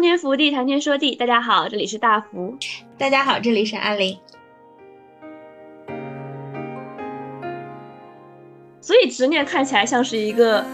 [0.00, 1.14] 空天福地，谈天说地。
[1.14, 2.56] 大家好，这里是大福。
[2.96, 4.16] 大家好，这里是阿林。
[8.80, 10.64] 所以执念看起来像是一个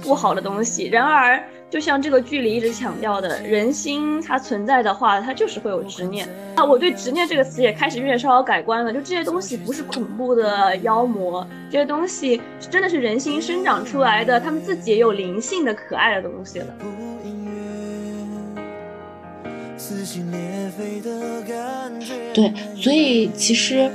[0.00, 1.42] 不好的东西，然而。
[1.68, 6.64] 就像这个剧里一直强调的，人心它存在的话，它就是会有执念啊。
[6.64, 8.92] 我对执念这个词也开始有点稍稍改观了。
[8.92, 16.66] 就这些东西不是恐怖的妖魔，这些东西真的是人心生长出来的，他们自己也有灵性的可爱的东西了。
[22.34, 23.90] 对，所以其实。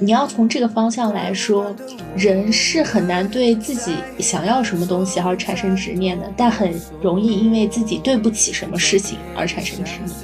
[0.00, 1.72] 你要从这个方向来说，
[2.16, 10.16] 人是很难对自己想要什么东西而产生执念的，但很容易因为自己对不起什么事情而产生执念。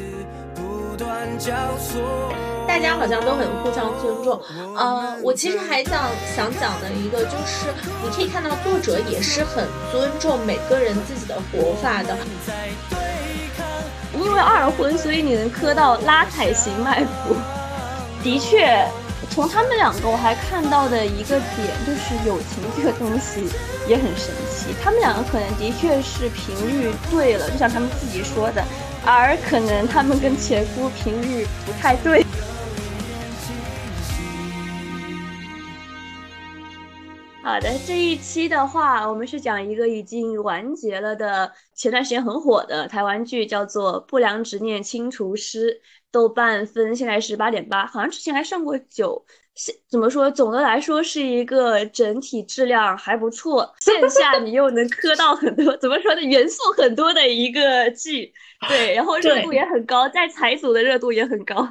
[2.67, 4.41] 大家好像都很互相尊重。
[4.77, 7.67] 呃，我其实还想想讲的一个就是，
[8.03, 12.17] 你可以看到作者也是很尊重每个人自己的活法的。
[14.20, 17.37] 因为二婚，所以你能磕到拉踩型脉搏，
[18.22, 18.86] 的确。
[19.33, 23.47] 从他们两个，我还看到的一个点就是友情这个东西
[23.86, 24.75] 也很神奇。
[24.83, 28.64] 他们两个可能的确是频率对了，就像他们自己说的，
[29.06, 32.27] 而可能他们跟前夫频率不太对。
[37.51, 45.75] 好的，这一期的话，我们是讲一个已经完结了的，前段时间很火的台湾剧，叫做《不良执念清除师》。
[46.12, 49.27] 豆瓣分现在是八点八，好像之前还上过九。
[49.57, 50.31] 现怎么说？
[50.31, 56.23] 总的来说是一个整体质量还不错，线下你又能磕到很多，怎么说呢？
[56.23, 58.33] 元素很多的一个剧。
[58.69, 61.69] 对，然后热度也很高，在彩组的热度也很高。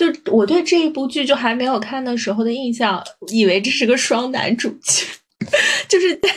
[0.00, 5.06] 就我对这一部剧就还没有看的时候的印象，以为这是个双男主剧，
[5.88, 6.30] 就是在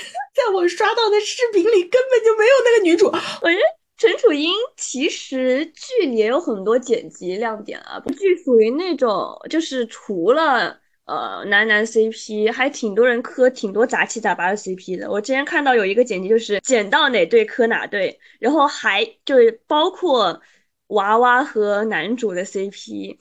[0.53, 3.05] 我刷到的视频里根本就没有那个女主。
[3.07, 3.61] 我觉得。
[3.95, 15.09] 陈楚英其实剧里也有很多剪辑亮点啊，剧属于那种就是除了呃男男 CP，还挺多人磕挺多杂七杂八的 CP 的。
[15.09, 20.41] 我之前看到有一个剪辑，就是剪到哪对磕哪对，然后还就是包括
[20.87, 23.15] 娃娃和男主的 CP。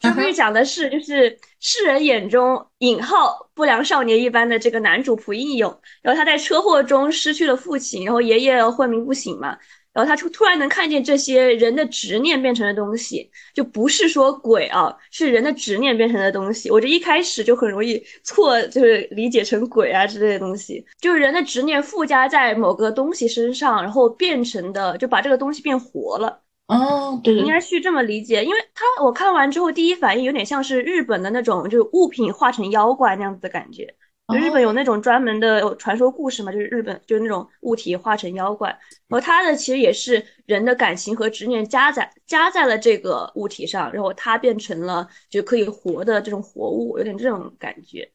[0.00, 9.56] 这部剧讲的是就是世人眼中引号不良少年一般的这个男主朴应勇，然后他在车祸中失去了父亲，然后爷爷昏迷不醒嘛。
[9.90, 16.70] 然后他突突然能看见这些人的执念变成的东西，就不是说鬼啊，是人的执念变成的东西。
[16.70, 26.44] 我这一开始就很容易错，就是理解成鬼啊之类的东西，就是人的执念附加在某个东西身上，然后变成的，就把这个东西变活了。
[26.68, 33.94] 哦，对，应该去这么理解，因为他我看完之后第一反应有点像是日本的那种，就是物品化成妖怪那样子的感觉。
[34.38, 38.68] 日本有那种专门的传说故事嘛，就是日本就是那种物体化成妖怪，
[39.08, 48.06] 然后它的其实也是人的感情和执念加在加在了这个物体上，然后它变成了就可以活的这种活物，有点这种感觉。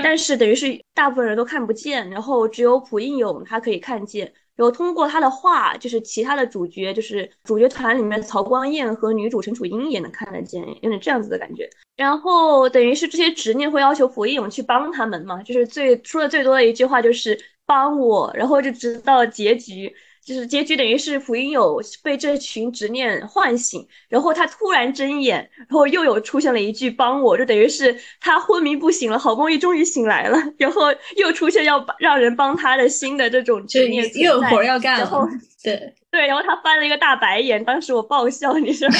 [0.00, 4.32] 但是等于是大部分人都看不见，然后只有朴应勇他可以看见。
[4.58, 11.68] 有通过他的话，就是其他的主角，就是主角团里面曹光彦和女主陈楚英也能看得见，有点这样子的感觉。
[11.96, 19.94] 然后等于是这些执念会要求佛义勇去帮他们嘛，就是最说的最多的一句话就是帮我，然后就直到结局。
[20.28, 30.82] 就是结局等于是蒲英有被这群执念唤醒，然后他突然睁眼，然后又有出现了一句帮我，就等于是他昏迷不醒了，好不容易终于醒来了，然后
[31.16, 35.26] 又出现要让人帮他的新的这种执念又有活要干了。
[35.62, 38.86] 对对，然后他翻了一个大白眼，当时我爆笑，你说，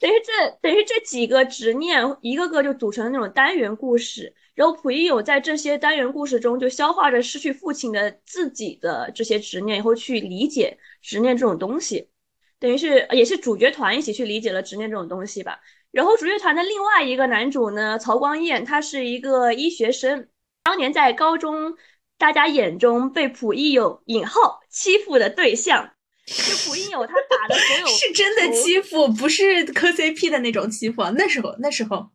[0.00, 4.32] 等于这等于这几个执念一个个就组成那种单元故事。
[4.54, 12.10] 然后溥仪有在这些单元故事中，就消化着失去父亲的自己的这些执念，以后去理解执念这种东西，
[12.58, 15.58] 等于是也是主角团一起去理解了执念这种东西吧。
[15.90, 20.28] 然后主角团的另外一个男主呢，曹光彦，他是一个医学生，
[20.62, 21.74] 当年在高中
[22.18, 25.94] 大家眼中被溥仪有引号欺负的对象，
[26.26, 26.34] 就
[26.70, 31.02] 溥仪有他打的所有 是真的欺负，不是磕 CP 的那种欺负。
[31.16, 32.10] 那时候那时候。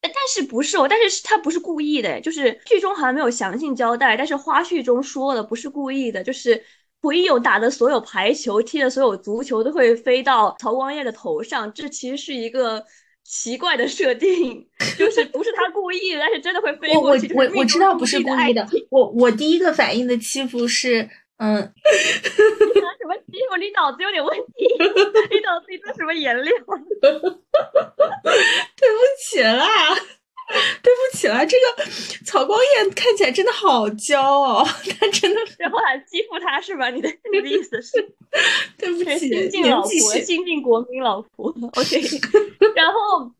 [0.00, 0.86] 但是不是哦？
[0.88, 6.62] 但是他不是故意的，就是剧中好像没有详细交代，但是花絮中说了不是故意的，就是
[7.00, 12.84] 蒲一勇打的所有排球、踢的所有足球都会飞到曹光彦的头上，这其实是一个
[13.24, 14.66] 奇怪的设定，
[14.98, 17.32] 就是不是他故意，但是真的会飞过去。
[17.34, 21.08] 我我我知道不是故意的，我我第一个反应的欺负是。
[21.38, 21.54] 嗯，
[22.74, 23.56] 你拿什么欺负？
[23.58, 24.66] 你脑子有点问题，
[25.30, 26.52] 你脑子里装什么颜料？
[27.00, 29.94] 对不起啦，
[30.82, 31.64] 对不起啦，这个
[32.24, 34.64] 曹光彦看起来真的好骄傲，
[34.98, 36.90] 他真的，然后还欺负他是吧？
[36.90, 37.92] 你的你的意思是？
[38.76, 41.46] 对不起，新晋老婆，新晋国民老婆。
[41.76, 42.00] OK，
[42.74, 43.30] 然后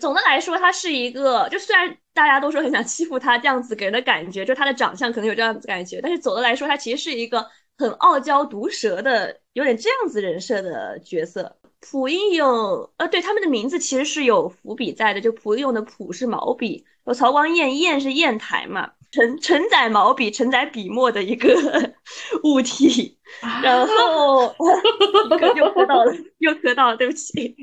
[0.00, 7.46] 总的来说，他是一个，就虽然大家都说很想欺负他，这样子给人的感觉，就他的长相可能有这样子感觉，但是总的来说，他其实是一个
[7.78, 11.56] 很傲娇毒舌的，有点这样子人设的角色。
[11.80, 21.94] 蒲英勇，呃，对，他们的名字其实是有伏笔在的，就蒲英勇的蒲是毛笔，有曹光彦彦是砚台嘛，承承载毛笔、承载笔墨的一个
[22.42, 23.16] 物体。
[23.62, 24.54] 然后
[25.56, 27.56] 又磕到了，又磕到了，对不起。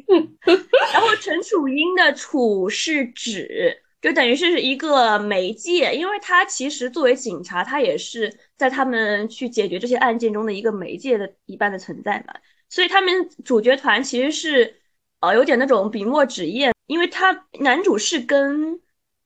[0.92, 12.34] 然后陈楚英的楚是指，就等于是一个媒介，因为他其实作为警察，他也是在他们去解决这些案件中的一个媒介的一般的存在嘛。
[12.68, 14.82] 所以他们主角团其实是，
[15.20, 18.82] 呃，有点那种笔墨纸砚，因为他男主是跟，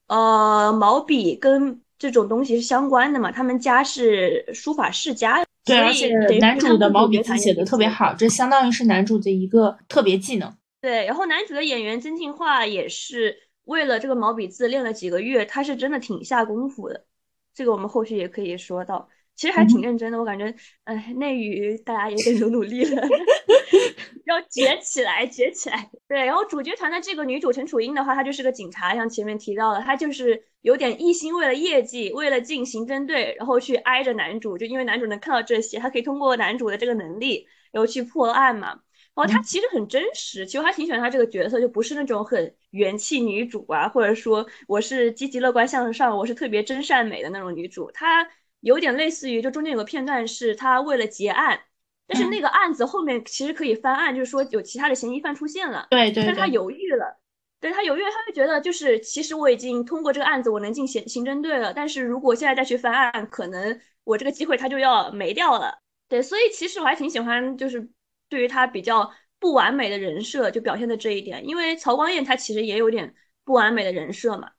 [0.08, 1.82] 呃，毛笔跟
[2.12, 6.10] 这种东西是相关的嘛，他们家是书法世家，对，而且
[6.40, 10.54] 男主的毛笔字写的特别好，这相当于是男主的一个特别技能。
[10.82, 17.06] 对，然后男主的演员曾庆化也是为了这个毛笔字练了几个月，他是真的挺下功夫的，
[17.54, 19.08] 这个我们后续也可以说到。
[19.36, 20.54] 其实还挺认真的，我感觉，
[20.84, 23.02] 哎，内娱大家也得努努力了，
[24.28, 25.90] 要崛起来，崛起来。
[26.08, 38.70] 对，然后主角团的这个女主陈楚英的话，她就是个警察，像前面提到的，她就是有点一心为了业绩，为了进刑侦队，然后去挨着男主，就因为男主能看到这些，他可以通过男主的这个能力，然后去破案嘛。
[39.14, 48.28] 然后他其实很真实，其实我还挺喜欢他这个角色，就不是那种很元气女主啊，或者说我是积极乐观向上，我是特别真善美的那种女主，她。
[48.64, 51.60] 有点类似于，就中间有个片段是他为了结案，
[52.08, 57.20] 但是那个案子后面其实可以翻案，就是说有其他的嫌疑犯出现了，对对，但他犹豫了，
[57.64, 65.80] 对他犹豫，他会觉得就是其实我已经通过这个案子我能进刑刑侦队了，但是如果现在再去翻案，可能我这个机会他就要没掉了，
[66.10, 67.90] 对，所以其实我还挺喜欢，就是
[68.28, 73.16] 对于他比较不完美的人设就表现的这一点，因为曹光彦他其实也有点
[73.46, 74.52] 不完美的人设嘛。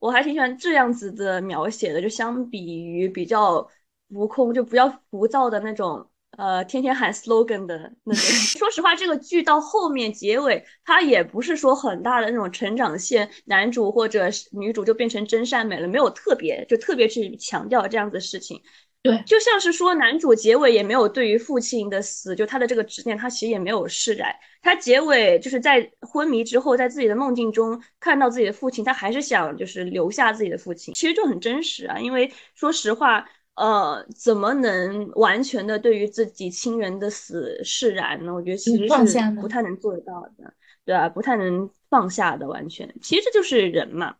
[0.00, 3.70] 我还挺喜欢这样子的描写的，就相比于比较
[4.10, 8.22] 浮空、就比较浮躁的那种，呃，天天喊 slogan 的那种。
[8.58, 18.60] 说实话，这个剧到后面结尾，它也不是说很大的那种成长线，男主或者女主就变成真善美了，没有特别就特别去强调这样子的事情。
[19.02, 24.32] 对，就像是说男主结尾也没有对于父亲的死，就他的这个执念，他其实也没有释然。
[24.62, 31.98] 他结尾就是在昏迷之后，在自己的梦境中看到自己的父亲，他还是想就是留下自己的父亲，其实就很真实啊。
[31.98, 38.32] 因为说实话，呃，怎么能完全的对于自己亲人的死释然呢？
[38.32, 40.54] 我觉得其实是不太能做得到的，
[40.84, 42.94] 对啊，不太能放下的，完全。
[43.02, 44.16] 其实这就是人嘛，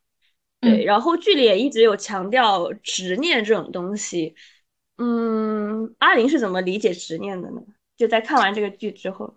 [0.60, 0.84] 对。
[0.84, 4.34] 然后剧里也一直有强调执念这种东西。
[4.98, 7.62] 嗯，阿玲是怎么理解执念的呢？
[7.96, 9.34] 就在看完这个剧之后，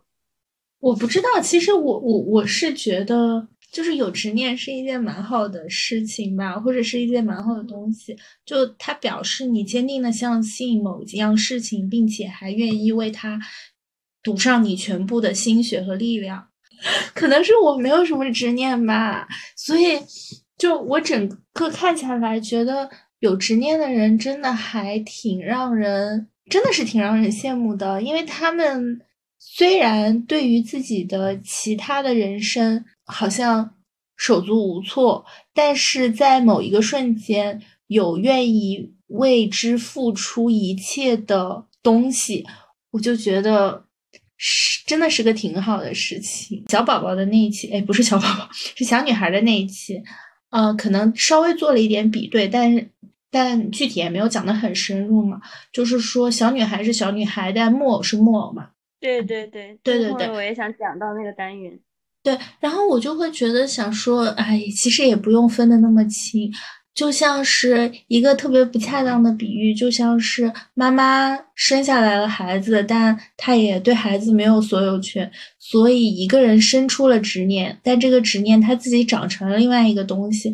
[0.80, 1.39] 我不知道。
[1.41, 8.18] 其实我我我是觉得，就是有执念是一件蛮好的事情吧，或者是一件蛮好的东西。
[8.45, 13.38] 就它表示你坚定的相信某一样事情，并且还愿意为它
[14.24, 16.48] 赌上你全部的心血和力量。
[17.13, 19.27] 可能是我没有什么执念吧，
[19.57, 20.00] 所以
[20.57, 22.89] 就我整个看起来觉得。
[23.19, 29.01] 有执念的人真的还挺让人，真的是挺让人羡慕的，因为他们
[29.57, 33.74] 虽然对于自己的其他的人生好像
[34.17, 42.45] 手足无措，但是在某一个瞬间有愿意为之付出一切的东西，
[42.91, 43.85] 我就觉得
[44.35, 46.65] 是真的是个挺好的事情。
[46.67, 50.03] 小宝宝的那一期，哎，不是小宝宝，是小女孩的那一期。
[50.50, 52.91] 呃，可能稍微做了一点比对，但是
[53.31, 55.39] 但具体也没有讲的很深入嘛。
[55.71, 58.71] 就是说，小女孩是小女孩，但木偶是木偶嘛。
[59.05, 61.79] 对对对对对对，我也想讲到那个单元。
[62.24, 66.51] 对，然后我就会觉得想说，哎，其实也不用分的那么清。
[66.95, 80.53] 就像是一个特别不恰当的比喻，就像是妈妈生下来了孩子，但她也对孩子没有所有权，所以一个人生出了执念，但这个执念他自己长成了另外一个东西，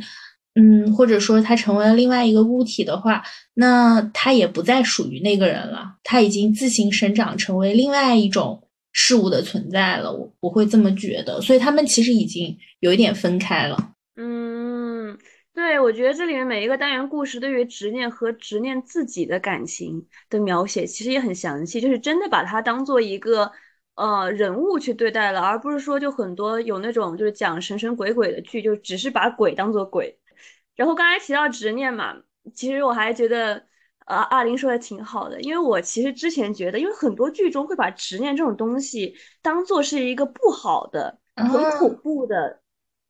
[0.56, 15.18] 嗯，或者说他成为了另外一个物体的话，那他也不再属于那个人了，他已经自行生长成为另外一种事物的存在了，我我会这么觉得，所以他们其实已经有一点分开了，嗯。
[15.54, 23.52] 对，我觉得这里面每一个单元故事对于执念和执念自己的感情的描写，其实也很详细，就是真的把它当做一个
[23.96, 30.18] 呃人物去对待了，而不是说就很多有那种就是讲神神鬼鬼的剧，就只是把鬼当做鬼，
[30.76, 32.16] 然后刚才提到执念嘛，
[32.54, 33.66] 其实我还觉得，
[34.06, 42.62] 呃，阿林说的挺好的，因为我其实之前觉得，因为很多剧中会把执念这种东西当做是一个不好的、很恐怖的，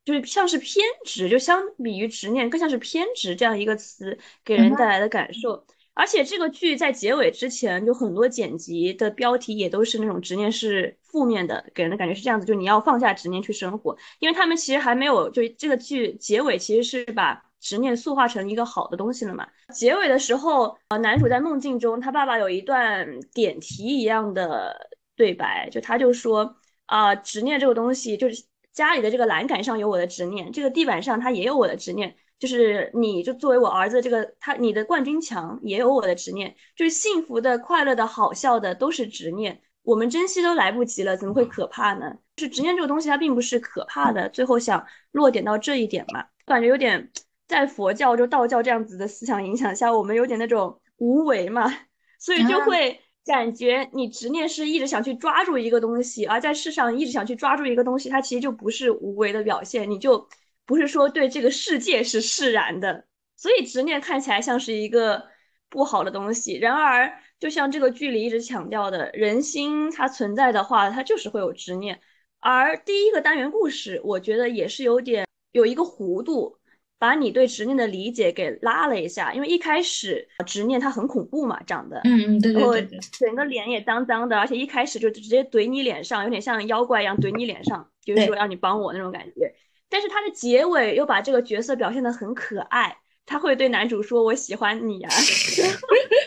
[0.03, 5.65] 就是像是偏执，就相比于执念，更像是偏执这样一个词给人带来的感受。
[5.94, 13.96] 而且这个剧在结尾之前，就很多剪辑的标题也都是那种执念是负面的，给人的感觉是这样子，就你要放下执念去生活。
[14.20, 19.48] 因为他们其实还没有，就这个剧结尾其实是把执念塑化成一个好的东西了嘛。
[19.74, 26.56] 结尾的时候，呃，男主在梦境中，他爸爸有一段点题一样的对白，就他就说
[26.88, 32.15] 啊，执念这个东西，就是家里的这个栏杆上有我的执念，这个地板上它也有我的执念。
[32.39, 42.12] 就是你就作为我儿子这个他你的冠军墙也有我的执念，就是幸福的、快乐的、好笑的都是执念，我们珍惜都来不及了，怎么会可怕呢？
[42.36, 47.12] 就是执念这个东西它并不是可怕的，最后想落点到这一点嘛，感觉有点
[47.51, 51.72] 在佛教就道教这样子的思想影响下，我们有点那种无为嘛，
[52.17, 60.27] 所以就会感觉你执念是一直想去抓住一个东西，而在世上一直想去抓住一个东西，它其实就不是无为的表现，你就。
[60.63, 63.03] 不是说对这个世界是释然的，
[63.36, 65.22] 所以执念看起来像是一个
[65.70, 66.58] 不好的东西。
[66.58, 72.00] 然而，就像这个剧里一直强调的，人心它存在的话，它就是会有执念。
[72.39, 76.58] 而第一个单元故事，我觉得也是有点有一个弧度，
[77.01, 79.34] 把你对执念的理解给拉了一下。
[79.34, 89.51] 因为一开始执念它很恐怖嘛，长得，嗯嗯对对对，整个脸也脏脏的，而且一开始就直接怼你脸上，有点像妖怪一样怼你脸上，就是说让你帮我那种感觉。
[89.89, 95.10] 但是他的结尾又把这个角色表现的很可爱，他会对男主说：“我喜欢你啊，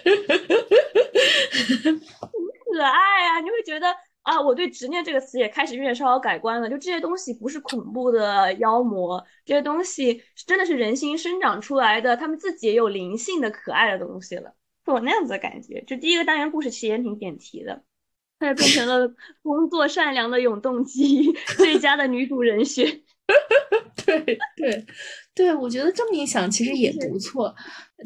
[0.03, 3.87] 很可爱啊！”你会觉得
[4.25, 6.69] 啊，我对执念这个词也开始有点稍稍改观了。
[6.69, 14.55] 就这些东西不是恐怖的妖魔，这些东西真的是人心生长出来的，他们自己也有灵性的可爱的东西了，
[14.85, 15.83] 是我那样子的感觉。
[15.87, 17.83] 就第一个单元故事其实也挺点题的，
[18.39, 23.03] 它就变成了 工作善良的永动机， 最佳的女主人选。
[24.07, 24.21] 对
[24.57, 24.87] 对
[25.35, 27.55] 对，我觉得这么一想，其实也不错。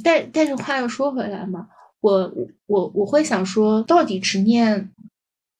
[0.04, 1.66] 但但是话又说回来嘛，
[2.00, 2.32] 我
[2.66, 4.92] 我我会想说，到底执念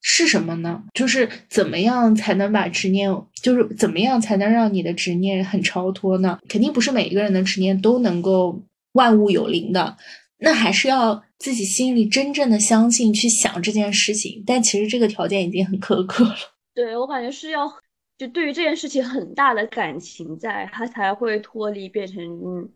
[0.01, 0.83] 是什么呢？
[0.95, 3.11] 就是怎么样才能把执念，
[3.43, 6.39] 就是怎么样才能让你的执念很超脱呢？
[6.49, 8.63] 肯定不是每一个人的执念都能够
[8.93, 9.97] 万物有灵的，
[10.39, 14.43] 那还是要自己心里真正的相信，去想这件事情。
[14.47, 16.37] 但其实这个条件已经很苛刻了。
[16.75, 17.73] 对我感觉是要。
[18.19, 22.69] 就对于这件事情很大的感情在，他才会脱离变成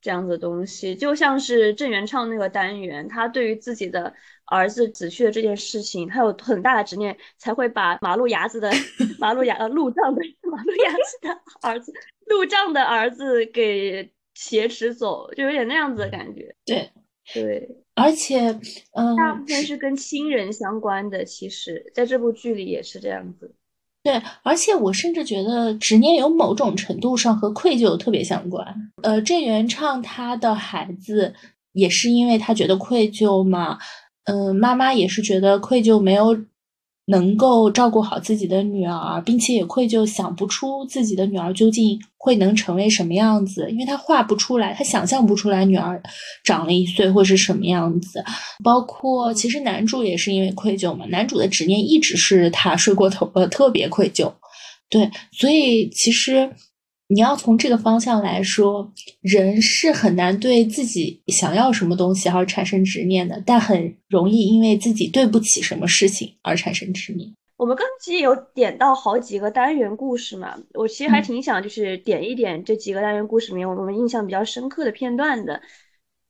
[0.00, 0.94] 这样子的东西。
[0.94, 4.14] 就像是郑元畅那个单元，他对于自己的
[4.46, 8.70] 儿子死去的这件事情，他有很大的执念，才会把马路牙子的
[9.18, 11.92] 马路牙呃路障的马路牙子的儿子
[12.26, 16.54] 路障的儿子给挟持走，就有点那样子的感觉。
[16.64, 16.90] 对
[17.32, 18.58] 对，而且
[18.92, 23.54] 嗯，大部分是跟亲人相关的，其实在这部剧里也是这样子。
[24.02, 28.66] 对，而且我甚至觉得执念有某种程度上和愧疚特别相关。
[29.02, 31.34] 呃，郑元畅他的孩子
[31.72, 33.78] 也是因为他觉得愧疚嘛，
[34.24, 36.36] 嗯，妈妈也是觉得愧疚没有。
[37.10, 46.02] 能够照顾好自己的女儿，并且也愧疚想不出自己的女儿究竟会能成为什么样子，因为他画不出来，他想象不出来女儿
[46.44, 48.24] 长了一岁会是什么样子。
[48.64, 54.32] 包括其实男主也是因为愧疚嘛，男主的执念一直是他睡过头了，特别愧疚。
[54.88, 56.50] 对，所以其实。
[57.12, 58.88] 你要从这个方向来说，
[59.20, 67.28] 人是很难对自己想要什么东西而产生执念的，但很容易因为自己对不起什么事情而产生执念。
[67.56, 75.60] 我们刚其实有点到好几个单元故事嘛，我其实还挺想就是点一点这几个单元故事里面我们印象比较深刻的片段的。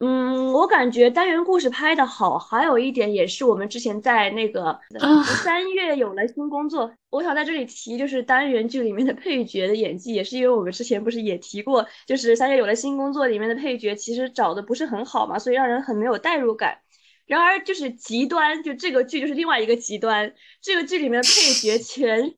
[0.00, 4.80] 嗯，我感觉单元故事拍的好，还有一点也是我们之前在那个
[5.44, 16.78] 三月有了新工作，我想在这里提，就是单元剧里面的配角的演技，也是因为我们之前不是也提过，就是三月有了新工作里面的配角其实找的不是很好嘛，所以让人很没有代入感。
[17.26, 22.34] 然而就是极端，就这个剧就是另外一个极端，这个剧里面的配角全是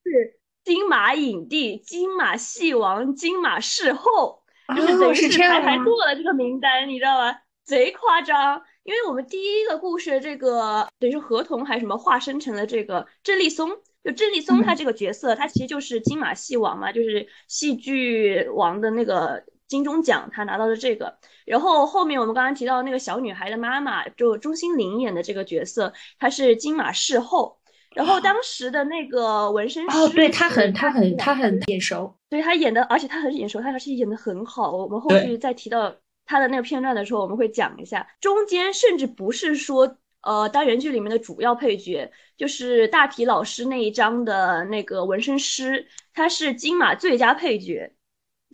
[0.64, 4.42] 金马影帝、金马戏王、金马视后，
[4.74, 7.32] 就是等于是排排坐了这个名单，你知道吗？
[7.72, 13.70] 贼夸张，因为我们第一个故事这个等于是合同还是什么化身成了这个郑立松，
[14.04, 21.16] 就郑立松他这个角色，他其实就是金马戏王嘛，就是戏剧王的那个金钟奖，他拿到了这个。
[21.46, 27.56] 然后后面我们刚刚提到那个小女孩的妈妈，就钟欣凌演的这个角色，她是金马视后。
[27.94, 34.72] 然后当时的那个纹身师，哦，对他很他很他很眼熟，对他演的，而且他很眼熟，他而且演的很好。
[34.72, 35.94] 我们后续再提到
[36.32, 38.06] 他的那个片段的时候，我们会讲一下。
[38.22, 47.92] 中间甚至不是说，呃，单元剧里面的主要配角，就是大体老师那一章的那个纹身师，他是金马最佳配角。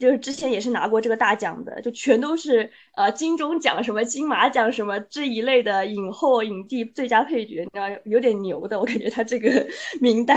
[0.01, 9.67] 就是之前也是拿过这个大奖的，就全都是呃金钟奖什么金马奖什么这一类的影后影帝最佳配角，你知道有点牛的，我感觉他这个
[10.01, 10.37] 名单。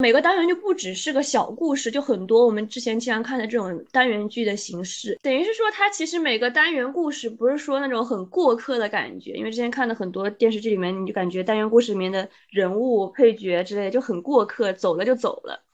[0.00, 15.64] 每个单元就不只是个小故事，就很多我们之前经常看的这种单元剧的形式，等于是说它其实每个单元故事不是说那种很过客的感觉，因为之前看的很多电视剧里面，你就感觉单元故事里面的人物配角之类的就很过客，走了就走了。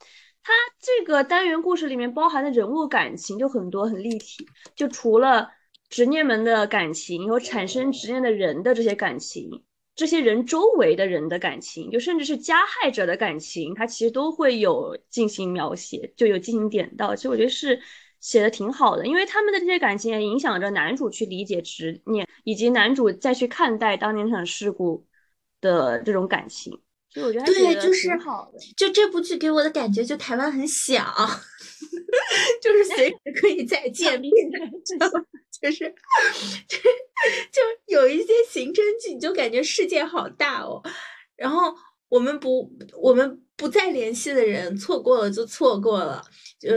[0.41, 5.51] 它这个单元故事里面包含的人物感情就很多很立体，就除了
[5.87, 9.63] 执念们的感情，有产生执念的人的这些感情，
[9.95, 17.15] 这些人周围的人的感情，就甚至是加害者的感情，他其实都会有进行描写，就有进行点到。
[17.15, 17.79] 其实我觉得是
[18.19, 25.05] 写的挺好的，因为他们的这些感情也影响着男主去理解执念，以及男主再去看待当年那场事故
[25.61, 26.77] 的这种感情。
[27.09, 28.09] 所以我觉得对，就是
[28.75, 31.01] 就这部剧给我的感觉，就台湾很小，
[32.61, 34.31] 就是随时可以再见面，
[35.61, 35.93] 就是
[36.67, 36.77] 就
[37.51, 40.81] 就有一些刑侦剧，你就感觉世界好大哦。
[41.35, 41.73] 然后
[42.09, 42.71] 我们不
[43.01, 46.21] 我们不再联系的人，错过了就错过了，
[46.59, 46.69] 就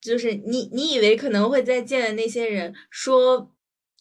[0.00, 3.50] 就是你你以为可能会再见的那些人，说。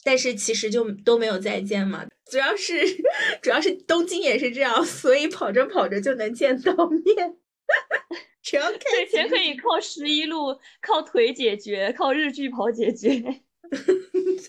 [0.05, 2.73] 但是其实就都没有再见嘛，主要是
[3.41, 7.37] 主要是东京也是这样，所以跑着跑着就能见到面。
[8.41, 8.77] 只要以
[9.11, 13.09] 全可以靠十一路、靠腿解决，靠日剧跑解决。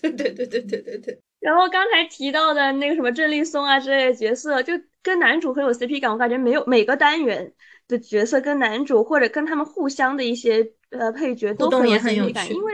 [0.01, 1.21] 对对对对对对对。
[1.39, 7.53] 然后刚才提到的那个什么郑立松啊之类的角色，就跟男主很有 CP 感，我感觉没有每个单元
[7.87, 12.73] 的角色跟男主或者跟他们互相的一些呃配角都很有 CP 感，因为。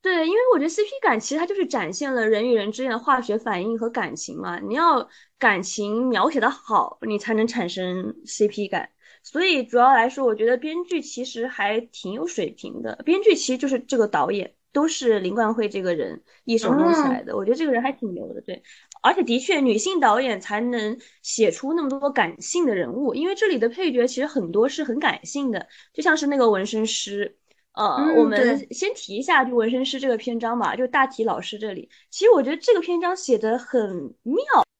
[0.00, 4.58] 对，因为我觉得 CP 感其实它就是展现了人与人之间的化学反应和感情嘛。
[4.58, 8.90] 你要感情描写的好，你才能产生 CP 感。
[9.22, 12.96] 所以主要来说，我觉得编剧其实还挺有水平的。
[13.04, 17.36] 编剧其实就是这个导演，都是林冠慧这个人一手弄起来的。
[17.36, 18.62] 我觉得这个人还挺牛的，对。
[19.02, 27.36] 而且的确，女性导演才能写出那么多感性的人物，因为这里的配角其实很多是很感性的，就像是那个纹身师。
[27.74, 34.36] 呃，我们先提一下就纹身师这个篇章吧，就大体老师这里，其实我觉得这个篇章写的很妙，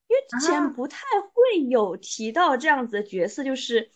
[0.09, 0.99] 因为之前不太
[1.33, 3.91] 会有提到这样子的角色，就是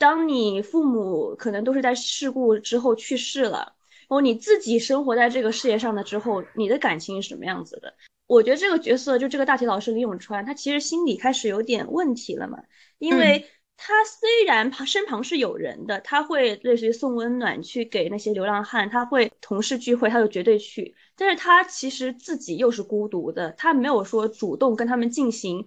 [0.00, 7.94] 当你父母可能都是在事故之后去世了，然后你自己生活在这个世界上的之后，你的感情是什么样子的？
[8.26, 12.58] 我觉得这个角色就这个大体老师李永川，他其实心里开始有点问题了嘛，
[12.98, 13.46] 因为。
[13.82, 20.94] 他虽然旁身旁是有人的，他会类似于送温暖去给那些流浪汉，他会同事聚会，他就绝对去。
[21.16, 25.64] 但是他其实自己又是孤独的，他没有说主动跟他们进行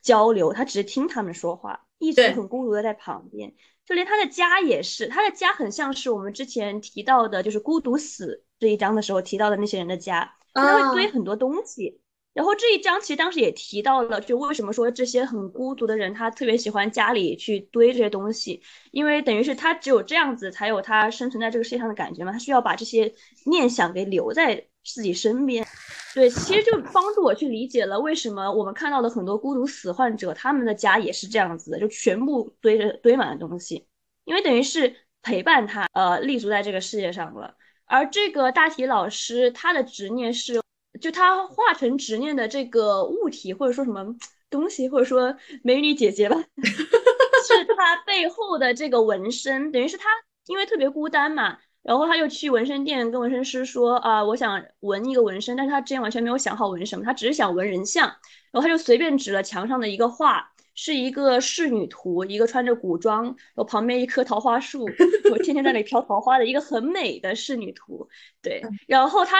[0.00, 3.54] 交流，他只是听他们说话，一直很孤独的在旁边。
[3.84, 12.00] 就连他的家也是，他的家很像是我们之前提到的，就是孤独死这一章的时候提到的那些人的家，他会堆很多东西。
[12.38, 23.12] 然后这一章其实当时也提到了，就为什么说这些很孤独的人，他特别喜欢家里去堆这些东西，因为等于是他只有这样子才有他生存在这个世界上的感觉嘛，他需要把这些
[23.46, 25.66] 念想给留在自己身边。
[26.14, 33.88] 对，其实就帮助我去理解了为什么我们看到的很多孤独死患者，他们的家也是这样子的，就全部堆着堆满了东西，
[34.24, 37.56] 因为等于是陪伴他呃立足在这个世界上了。
[37.86, 40.60] 而这个大体老师他的执念是。
[41.00, 44.14] 就他化成执念的这个物体，或者说什么
[44.50, 50.08] 东西，或者说美女姐姐吧， 是他背后的这个纹身，等于是他
[50.46, 58.06] 因为特别孤单嘛，然后他又去纹身店跟纹身师说啊，我想纹一个纹身，但是他之前完全没有想好纹什么，他只是想纹人像，
[58.50, 60.52] 然后他就随便指了墙上的一个画。
[60.80, 64.84] 是一个仕女图，一个穿着古装，然后旁边一棵桃花树，
[65.28, 68.08] 我天天在那里 飘桃花的一个很美的仕女图。
[68.40, 69.38] 对，然后他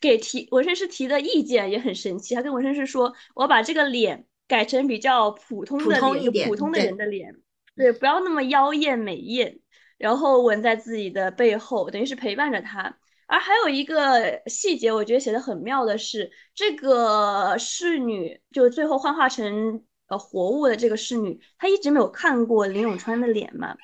[0.00, 7.36] 给提纹身师提的意见也很神奇，他跟纹身师说，我把这个脸改成比较普通的脸，普通的人的脸，
[7.76, 9.60] 对，不要那么妖艳美艳，
[9.96, 12.98] 然后纹在自己的背后，等于是陪伴着他。
[13.28, 19.84] 而还有一个细节，我觉得写的很妙的是，这个侍女就最后幻化成。
[20.10, 23.74] 呃，活物的这个侍女，她一直没有看过林永川的脸嘛，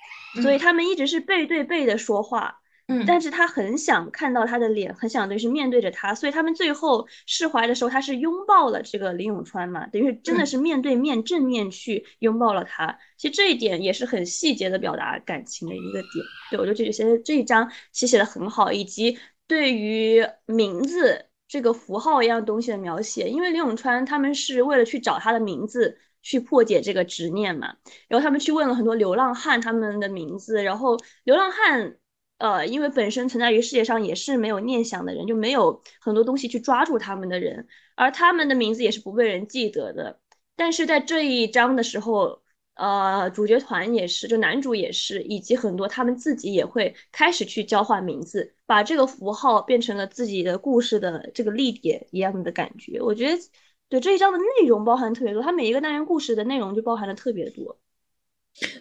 [0.43, 2.61] 所以他们一直是背对背的说话。
[2.89, 12.97] 嗯，但是他很想看到他的脸，很想就是面对着他，所以他们最后释怀的时候，他是拥抱了这个林永川嘛，等于真的是面对面正面去拥抱了他。
[13.19, 16.25] 其实这一点也是很细节的表达感情的一个点。
[16.53, 25.99] 对我觉得这些这一章其实写的很好，以及对于名字这个符号一样东西的描写，因为林永川他们是为了去找他的名字。
[26.27, 27.77] 去破解这个执念嘛，
[28.09, 31.97] 然后他们去问了很多流浪汉他们的名字，然后流浪汉，
[32.39, 40.19] 呃，因为本身存在于世界上也是没有念想的人，就没有很多东西去抓住他们的人，而他们的名字也是不被人记得的。
[40.57, 42.43] 但是在这一章的时候，
[42.75, 53.41] 呃，主角团也是，就男主也是，以及很多他们自己也会开始去交换名字，把这个符号变成了自己的故事的这个立点一样的感觉，我觉得。
[53.89, 57.79] 对这一章的内容包含特别多，它每一个单元故事的内容就包含的特别多。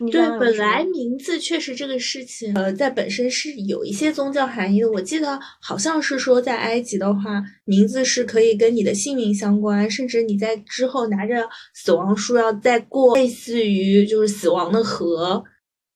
[0.10, 4.90] 对，本来名字确实这个事情，呃，在本身是有一些宗教含义的。
[4.90, 15.44] 我记得好像是说，在埃及的话，名字是可以跟你的姓名相关，甚至你在之后拿着死亡书要再过类似于就是死亡的河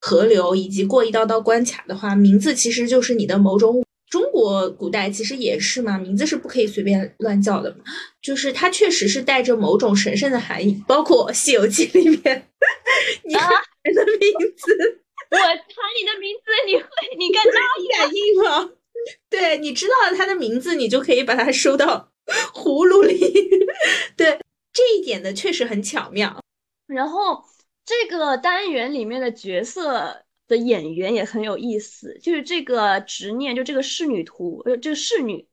[0.02, 3.82] 河流，以及过一道道关卡的话，名字其实就是你的某种。
[4.10, 7.76] 中国古代其实也是嘛，名字是不可以随便乱叫的，
[8.22, 10.84] 就是它确实是带着某种神圣的含义。
[10.88, 12.50] 包括《西游记》里面，
[13.24, 13.52] 你喊
[13.84, 14.20] 人的名
[14.58, 16.84] 字，我喊你的名字，你会
[17.20, 18.72] 你跟他感应吗？
[19.30, 22.12] 对，你知道了他的名字，你就可以把它收到
[22.54, 23.18] 葫芦里。
[24.18, 24.40] 对，
[24.74, 26.44] 这一点呢确实很巧妙。
[26.88, 27.44] 然后
[27.86, 30.26] 这个单元里面的角色。
[30.50, 35.48] 的演员也很有意思，就是这个执念，就这个仕女图，呃，这个仕女，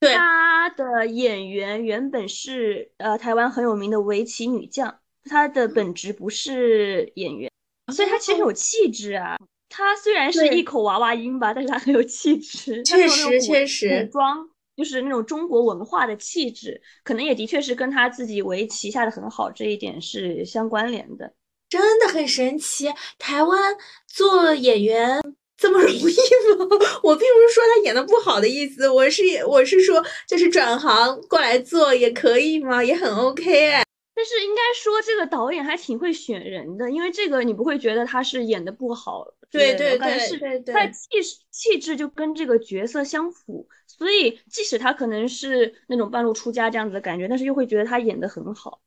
[0.00, 7.50] 她的演员原本是呃台湾很有名的围棋女将，她的本职不是演员，
[7.92, 9.36] 所以她其实有气质啊。
[9.68, 21.34] 她虽然是一口娃娃音吧，但是她很有气质， 确实确实，古装就是那种中国文化的气质，可能也的确是跟她自己围棋下的很好这一点是相关联的。
[21.68, 23.76] 真的很神奇，台湾
[24.06, 25.20] 做演员
[25.56, 26.66] 这么容易吗？
[27.02, 32.82] 我并不是说他演的不好的意思，我是我是说，就是转行过来做也可以吗？
[32.82, 33.84] 也很 OK 哎。
[34.14, 48.80] 但是应该说这个导演还挺会选人的，因为这个你不会觉得他是演的不好，对对对对对，他的气气质就跟这个角色相符，所以即使他可能是那种半路出家这样子的感觉，但是又会觉得他演的很好。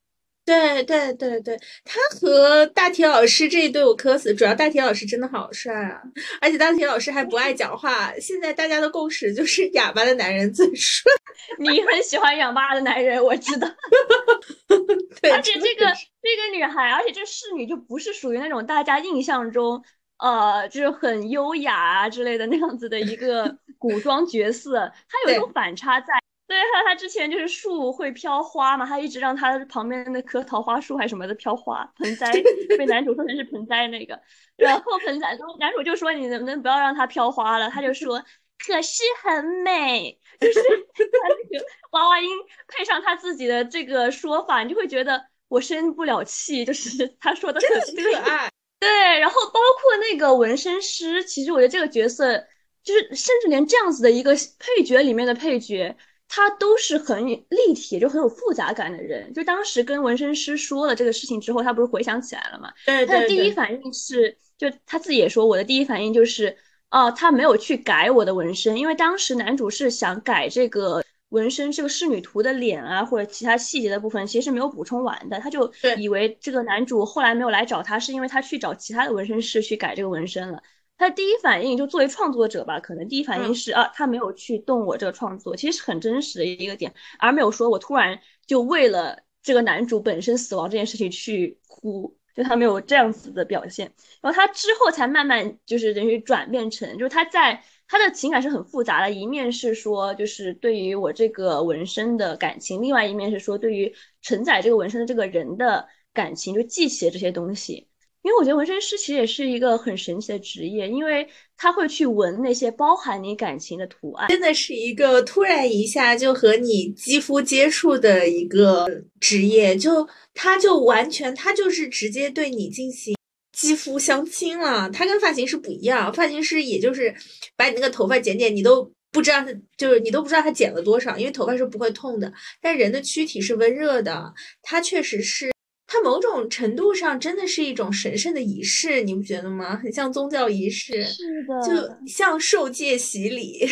[0.52, 6.02] 对对对对，他和大铁老师这一对我磕死，主要大铁老师真的好帅啊，
[6.42, 8.12] 而且大铁老师还不爱讲话。
[8.20, 11.10] 现在大家的共识就是哑巴的男人最帅。
[11.58, 13.68] 你很喜欢哑巴的男人，我知道。
[15.32, 15.86] 而且这个
[16.22, 19.82] 这个女孩，而且这侍女就不是属于那种大家印象中，
[20.20, 26.21] 呃，就是很优雅啊之类的那样子的一个 古装角色，她有一种反差在。
[26.52, 32.30] 对，还有他之前就是树会飘花嘛，他一直让他旁边那棵桃花树还是什么的飘花，盆栽
[32.78, 34.20] 被男主说成是盆栽那个，
[34.58, 38.22] 然后盆栽，男主就说你能不能不要让它飘花了，他就说
[38.60, 42.28] 可是很美，就是 他那个娃娃音
[42.68, 48.52] 配上他自己的这个说法，你就会觉得我生不了气，就是他说的很可爱。
[48.78, 52.38] 对，然后包括那个纹身师，其实我觉得这个角色
[52.84, 55.96] 就是甚至连这样子的一个配角里面的配角。
[56.34, 59.34] 他都是很立体，就很有复杂感的人。
[59.34, 62.72] 就当时跟纹身师说了这个事情之后，他不是回想起来了嘛？
[62.86, 66.56] 对他的第一反应是，就他自己也说，我的第一反应就是，
[66.90, 75.38] 哦，他没有去改我的纹身，因为当时男主是想改这个纹身，这个仕女图的脸啊，或者其他细节的部分，其实没有补充完的。
[75.42, 80.64] 他就以为这个男主后来没有来找他，是因为他去找其他的纹身师去改这个纹身了。
[81.02, 93.92] 他第一反应就作为创作者吧，可能第一反应是啊，他没有去动我这个创作，其实是很真实的一个点，而没有说我突然就为了这个男主本身死亡这件事情去哭，就他没有这样子的表现。
[94.22, 107.88] 然后他之后才慢慢就是等于转变成，就是他在他的情感是很复杂的，一面是说就是对于我这个纹身的感情，另外一面是说对于承载这个纹身的这个人的感情，就记起了这些东西。
[108.24, 118.88] 因为我觉得纹身师其实也是一个很神奇的职业，因为他会去纹那些包含你感情的图案，真的是一个突然一下就和你肌肤接触的一个
[119.20, 123.16] 职业，就他就完全他就是直接对你进行
[123.54, 124.88] 肌肤相亲了。
[124.92, 127.14] 他跟发型师不一样，发型师也就是
[127.56, 132.32] 把你那个头发剪剪，你都不知道他就是你都不知道他剪了多少，因为头发是不会痛的，
[132.62, 134.32] 但人的躯体是温热的，
[134.62, 135.50] 他确实是。
[135.92, 139.76] 它某种程度上真的是一种神圣的仪式，你不觉得吗？
[139.76, 143.68] 很像宗教仪式，是的，就像受戒洗礼。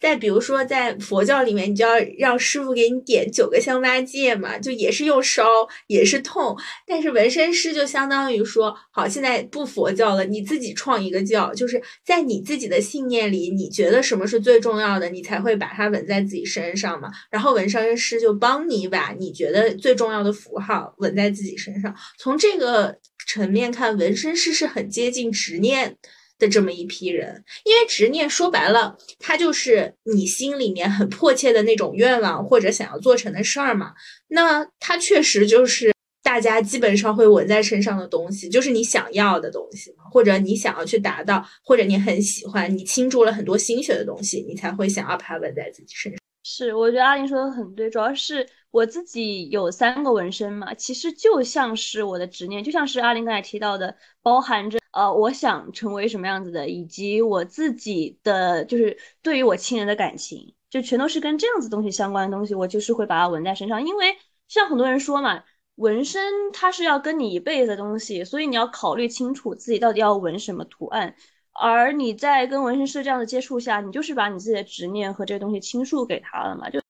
[0.00, 5.44] 再比如说，在佛教里面，你就要让师傅给你点九个香八戒嘛，就也是又烧
[5.88, 6.56] 也是痛。
[6.86, 17.10] 但是纹身师就相当于说，好，现在不佛教了，你自己创一个教，就是在你自己的信念里，你觉得什么是最重要的，你才会把它纹在自己身上嘛。
[17.30, 21.94] 然后纹身师就帮你把你觉得最重要的符号纹在自己身上。
[22.18, 25.96] 从这个层面看，纹身师是很接近执念。
[26.38, 33.92] 的这么一批人，因为执念说白了，它就是你心里面很迫切的那种愿望或者想要做成的事儿嘛。
[34.28, 46.18] 那它确实就是大家基本上会纹在身上的东西，就是你想要的东西，或者你想要去达到，或者你很喜欢，你倾注了很多心血的东西，你才会想要把它纹在自己身上。
[46.50, 54.78] 是，我觉得阿林说的很对，主要是我自己有三个纹身嘛，其实就像是我的执念，就像是阿林刚才提到的，包含着。
[54.92, 63.86] 呃，我想成为什么样子的，以及我自己的就是对于我亲人的感情，就全都是跟这样子东西相关的东西，我就是会把它纹在身上。
[63.86, 64.16] 因为
[64.48, 71.14] 像很多人说嘛，纹身它是要跟你一辈子的东西，所以你要考虑清楚自己到底要纹什么图案。
[71.60, 76.70] 而你在跟纹身师这样的接触下，你就是把你自己的执念和这个东西倾诉给他了嘛？
[76.70, 76.80] 就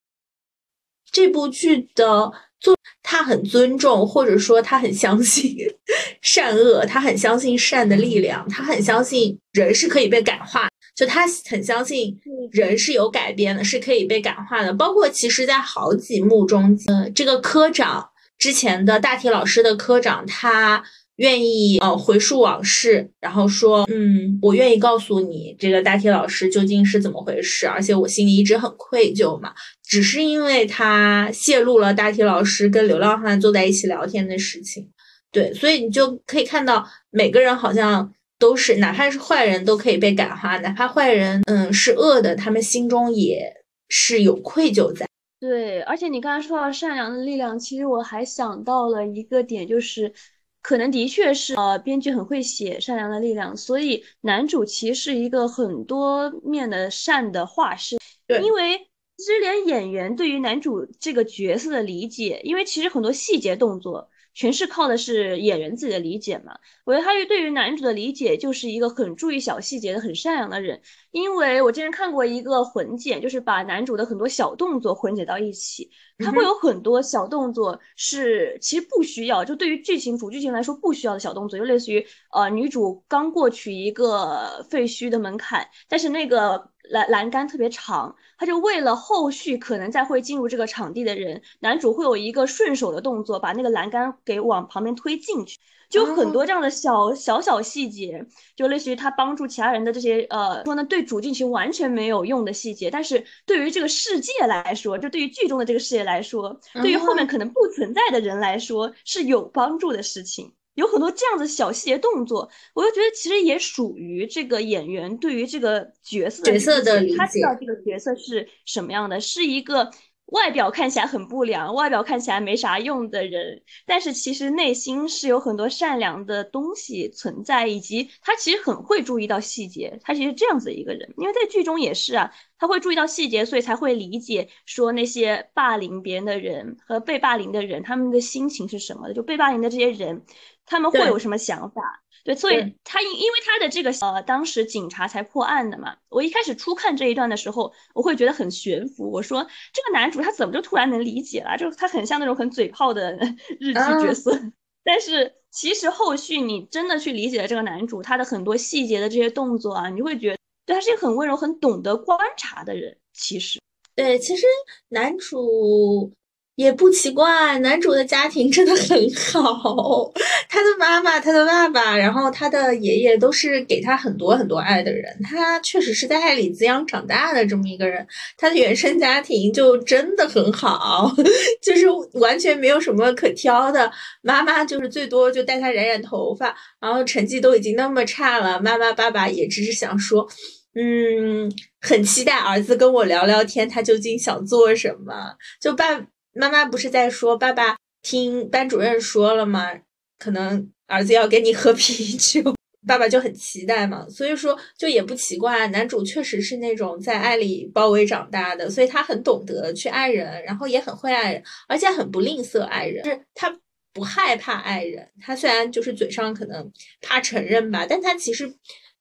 [1.11, 2.33] 这部剧的。
[2.61, 5.57] 做他很尊重，或者说他很相信
[6.22, 14.74] 善恶，他很相信善的力量，他很相信人是可以被感化，就他很相信人是有改变的，是可以被感化的。
[14.74, 20.83] 包括其实，在好几幕中，呃，这个科长之前的大体老师的科长，他。
[21.18, 29.52] 愿意呃回溯往事，然后说，嗯，我愿意告诉你这个大体老师究竟是怎么回事，而且我心里一直很愧疚嘛，
[29.83, 34.88] 只是因为他泄露了大体老师跟流浪汉坐在一起聊天的事情，
[35.33, 43.52] 对，所以你就可以看到每个人好像都是，哪怕是坏人都可以被感化，哪怕坏人嗯是恶的，他们心中也
[43.88, 45.04] 是有愧疚在。
[45.40, 50.12] 对，而且你刚才说到善良的力量，其实我还想到了一个点，就是。
[50.61, 57.99] 可能的确是，呃，编剧很会写善良的力量，所以男主其实是一个很多面的善的化身。
[58.27, 58.77] 对，因为
[59.16, 64.11] 其实连演员对于男主这个角色的理解，因为其实很多细节动作。
[64.38, 66.57] 全是靠的是演员自己的理解嘛？
[66.85, 70.81] 我觉得他对于男主的理解就是一个很注意小细节的、很善良的人。
[71.11, 86.70] 因为我之前看过一个混剪，就是把男主的很多小动作混剪到一起，他会有很多小动作是其实不需要，就对于剧情主剧情来说不需要的小动作，就类似于呃女主刚过去一个废墟的门槛，但是那个。
[86.90, 98.24] 栏栏杆特别长，他就为了后续可能再会进入这个场地的人，男主会有一个顺手的动作，把那个栏杆给往旁边推进去，就很多这样的小小小细节，
[98.57, 110.53] 就类似于他帮助其他人的这些呃说呢，对主剧情完全没有用的细节，但是对于这个世界来说，就对于剧中的这个世界来说，对于后面可能不存在的人来说是有帮助的事情。
[110.79, 117.17] 有很多这样的小细节动作，我就觉得其实也属于这个演员对于这个角色角色的理解。
[117.17, 119.91] 他知道这个角色是什么样的，是一个
[120.27, 129.99] 外表看起来很不良、外表看起来没啥用的人，但是其实内心是有很多善良的东西存在，以及他其实很会注意到细节。
[130.03, 140.25] 他其实这样子的一个人，因为在剧中也是啊，他会注意到细节，所以才会理解说那些霸凌别人的人和被霸凌的人他们的心情是什么的，就被霸凌的这些人。
[140.68, 142.02] 他们会有什么想法？
[142.24, 145.96] 对，所以他因因为他的这个呃，当时警察才破案的嘛。
[146.11, 149.11] 我一开始初看这一段的时候，我会觉得很悬浮。
[149.11, 151.57] 我说这个男主他怎么就突然能理解了？
[151.57, 153.16] 就他很像那种很嘴炮的
[153.59, 154.38] 日剧角色。
[154.85, 162.98] 但是其实后续你真的去理解了这个男主，他的很多细节的这些动作啊，你会觉得对他是一个很温柔、很懂得观察的人。
[163.14, 163.59] 其实，
[163.94, 164.44] 对，其实
[164.88, 166.12] 男主。
[166.59, 170.12] 也不奇怪，男主的家庭真的很好，
[170.49, 175.05] 他的妈妈、他的爸爸，然后他的爷爷都是给他很多很多爱的人。
[175.23, 178.05] 他确实是在爱里滋养长大的这么一个人，
[178.37, 181.14] 他的原生家庭就真的很好，
[181.62, 181.87] 就是
[182.18, 183.88] 完全没有什么可挑的。
[184.21, 190.27] 妈妈就是最多就带他染染头发，然后成绩都已经那么差了，妈妈爸爸也只是想说，
[190.75, 191.49] 嗯，
[191.81, 195.37] 很期待儿子跟我聊聊天，他究竟想做什么？
[195.62, 196.05] 就爸。
[196.38, 199.72] 妈妈不是在说，爸爸听班主任说了吗？
[200.18, 202.55] 可能儿子要跟你喝啤酒，
[202.87, 204.09] 爸爸就很期待嘛。
[204.09, 213.05] 所以说，就也不奇怪，男主确实是那种在爱里包围长大的，所以他很懂得去爱人，然后也很会爱人，而且很不吝啬爱人。
[213.05, 213.59] 是他。
[213.94, 215.11] 不害怕爱人。
[215.20, 216.70] 他虽然就是嘴上可能
[217.01, 218.48] 怕承认吧，但他其实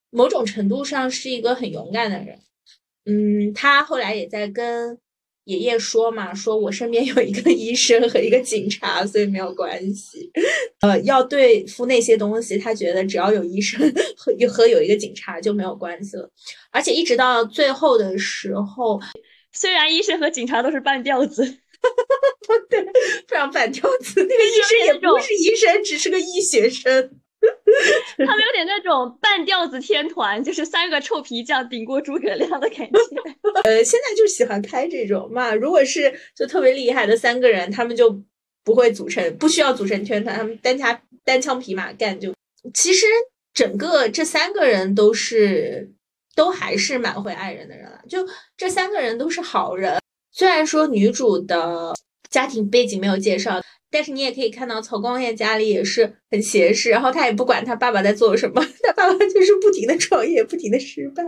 [0.09, 2.39] 某种程度上是一个很勇敢的人。
[3.05, 4.97] 嗯，他后来也在跟。
[5.47, 10.29] 爷爷说嘛，说我身边有一个医生和一个警察，所以没有关系。
[10.81, 13.79] 呃，要对付那些东西，他觉得只要有医生
[14.17, 16.29] 和和有一个警察就没有关系了。
[16.69, 18.99] 而且一直到最后的时候，
[19.53, 21.43] 虽然医生和警察都是半吊子，
[22.69, 22.83] 对，
[23.27, 24.21] 非常半吊子。
[24.21, 27.09] 那个医生也不是医生，只是个医学生。
[28.17, 32.99] 他们有点那种半吊子天团， 就是三个臭皮匠顶过诸葛亮的感觉。
[33.65, 35.53] 呃，现在就喜欢开这种嘛。
[35.53, 38.21] 如果是就特别厉害的三个人，他们就
[38.63, 42.33] 不会组成，不需要组成天团，他们单枪单枪匹马干就。
[42.73, 43.05] 其实
[43.53, 45.91] 整个这三个人都是
[46.35, 47.99] 都还是蛮会爱人的人了。
[48.07, 48.25] 就
[48.55, 49.99] 这三个人都是好人，
[50.31, 51.93] 虽然说女主的
[52.29, 53.61] 家庭背景没有介绍。
[53.89, 61.23] 但是你也可以看到，曹光彦家里也是很闲适，然后他也不管他爸爸在做什么，他爸爸就是不停的创业，不停的失败。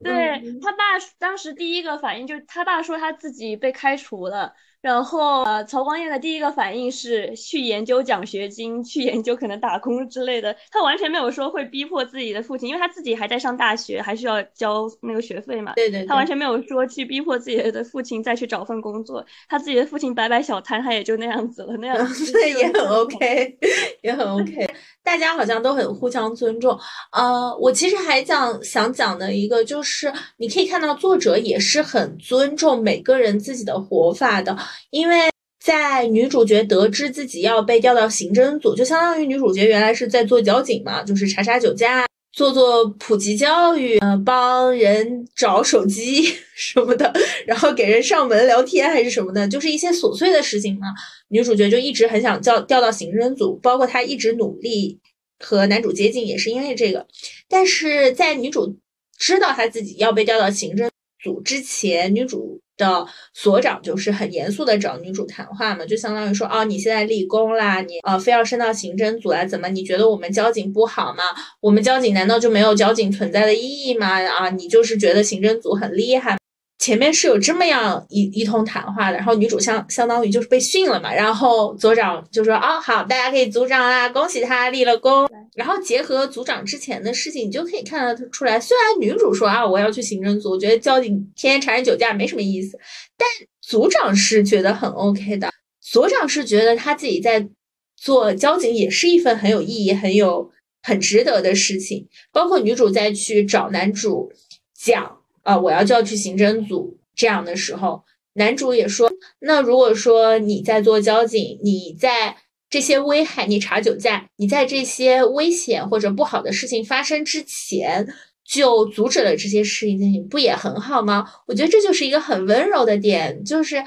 [0.00, 0.84] 对他爸
[1.18, 4.52] 当时第一个反应就是他爸说他自己被开除了。
[4.80, 10.54] 然后，呃，曹光彦的第一个反应是去研究奖学金，去研究可能打工之类的。
[10.70, 15.72] 他完全没有说会逼迫自己的父亲，因为他自己还在上大学，还需要交那个学费嘛。
[15.74, 16.04] 对对。
[16.06, 19.26] 他完全没有说去逼迫自己的父亲再去找份工作。
[19.48, 23.58] 他自己的父亲摆摆小摊，他也就那样子了，那样子也很 OK，
[24.02, 24.68] 也很 OK。
[25.02, 26.78] 大家好像都很互相尊重。
[27.12, 34.56] 呃，我其实还讲想讲的一个就是，你可以看到作者也是很尊重每个人自己的活法的。
[34.90, 35.30] 因为
[35.64, 42.06] 在女主角得知自己要被调到刑侦组，就相当于女主角原来是在做交警嘛，就是查查酒驾、
[42.38, 46.22] 做做普及教育，呃，帮人找手机
[46.54, 47.12] 什么的，
[47.44, 50.86] 然后给人上门聊天还是什么的，就是一些琐碎的事情嘛。
[51.30, 55.00] 女主角就一直很想调调到刑侦组，包括她一直努力
[55.40, 57.08] 和男主接近，也是因为这个。
[57.48, 58.78] 但是在女主
[59.18, 60.88] 知道她自己要被调到刑侦
[61.20, 62.60] 组之前，女主。
[62.78, 69.68] 的所长就是很严肃的找女主谈话嘛，就相当于说，哦，你现在立功啦，你呃非要升到刑侦组来，怎么？
[69.68, 71.22] 你觉得我们交警不好吗？
[71.60, 74.18] 我们交警难道就没有交警存在的意义吗？
[74.22, 76.38] 啊，你就是觉得刑侦组很厉害？
[76.78, 85.28] 前面是有这么样一一通谈话的，然后女主相相当于就是被训了嘛，然后组长就说，哦，好，大家可以组长啦，恭喜他立了功。
[85.56, 92.78] 然后结合组长之前的事情，你就可以看得出来，虽然女主说啊，我要去刑侦组，我觉得交警天天查人酒驾没什么意思，
[93.16, 93.26] 但
[93.60, 95.50] 组长是觉得很 OK 的。
[95.80, 97.48] 组长是觉得他自己在
[97.96, 100.48] 做交警也是一份很有意义、很有
[100.82, 102.06] 很值得的事情。
[102.30, 104.30] 包括女主在去找男主
[104.78, 105.17] 讲
[105.48, 112.36] 啊，我要就要去刑侦组这样的时候，男主也说，那如果说你在做交警，你在。
[112.70, 118.06] 这些危害，你查酒驾，你在这些危险或者不好的事情发生之前
[118.44, 121.26] 就阻止了这些事情，不也很好吗？
[121.46, 123.82] 我觉得这就是一个很温柔的点，就是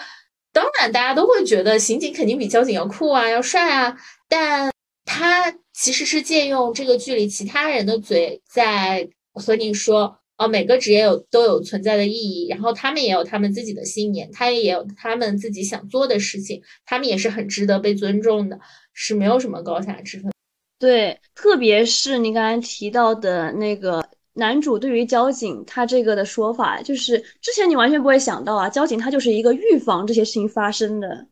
[0.51, 3.95] 当然大家都会觉得刑警肯定比交警要酷啊，要帅啊，
[4.27, 4.71] 但
[5.05, 10.20] 他其实是借用这个剧里其他人的嘴在和你说。
[10.41, 18.59] 哦，每个职业有都有存在的意义，然后他们也有他们自己的信念，他也有他们自己想做的事情，他们也是很值得被尊重的，
[18.91, 20.31] 是没有什么高下之分。
[20.79, 31.27] 对，特别是你刚才提到的那个男主对于交警他这个的说法，就是之前你完全不会想到啊，交警他就是一个预防这些事情发生的。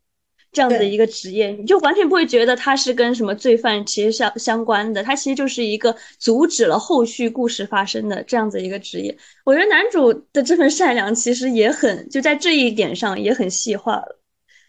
[0.52, 9.16] 这样的一个职业，你就完全不会觉得他是跟什么罪犯其实相相关的，他其实就是一个阻止了后续故事发生的这样子一个职业。
[9.46, 14.20] 我觉得男主的这份善良其实也很就在这一点上也很细化了，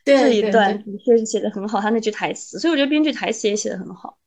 [0.05, 4.20] 这一段确实写的很好，他那句台词，所以我觉得编剧台词也写的很好。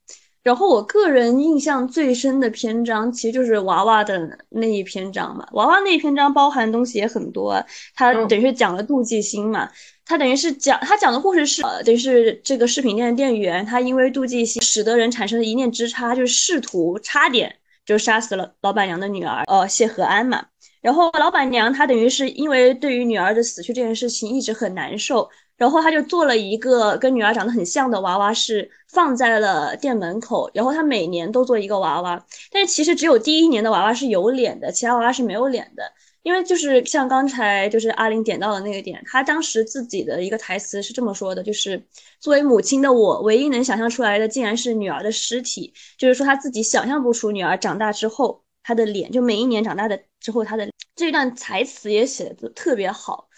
[0.44, 7.60] 然后我个人印象最深的篇章其实就是娃娃的那一篇章嘛，娃娃那一篇章包含的东西也很多，
[7.96, 9.68] 他等于是讲了妒忌心嘛。
[10.06, 20.44] 他等于是讲，他讲的故事是，呃，等于是这个饰品店的店员，他因为妒忌心，使得人产生了一念之差，就是试图差点就杀死了老板娘的女儿，呃，谢和安嘛。
[20.82, 30.50] 然后老板娘她等于是因为对于女儿的死去这件事情一直很难受，然后她就做了一个跟女儿长得很像的娃娃，是放在了店门口。
[30.54, 35.82] 然后她每年都做一个娃娃，但是其实只有第一年的娃娃是有脸的，其他娃娃是没有脸的。
[36.22, 41.86] 因为就是像刚才就是阿玲点到的那个点，她当时自己的一个台词是这么说的，就是
[42.18, 53.28] 作为母亲的我，唯一能想象出来的竟然是女儿的尸体，就是说她自己想象不出女儿长大之后她的脸，就每一年长大的之后她的这段台词也写的特别好，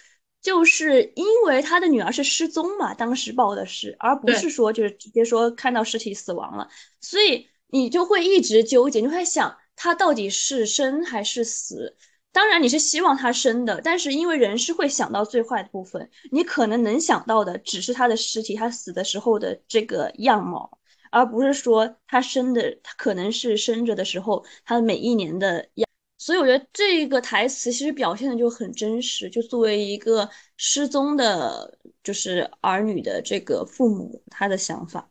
[0.46, 6.68] 就是因为他的女儿是失踪嘛，当时报的是，而不是说就是直接说看到尸体死亡了，
[7.00, 11.96] 所以你就会一直纠结，你会想他到底是生还是死？
[12.30, 20.78] 当然你是希望他生的，但是因为人是会想到最坏的部分，你可能能想到的只是他的尸体，他死的时候的这个样貌，
[21.10, 25.85] 而不是说他生的，他可能是生着的时候他每一年的样。
[26.26, 35.08] 所以我觉得这个台词其实表现的就很真实，就作为一个失踪的，就是儿女的这个父母，他的想法，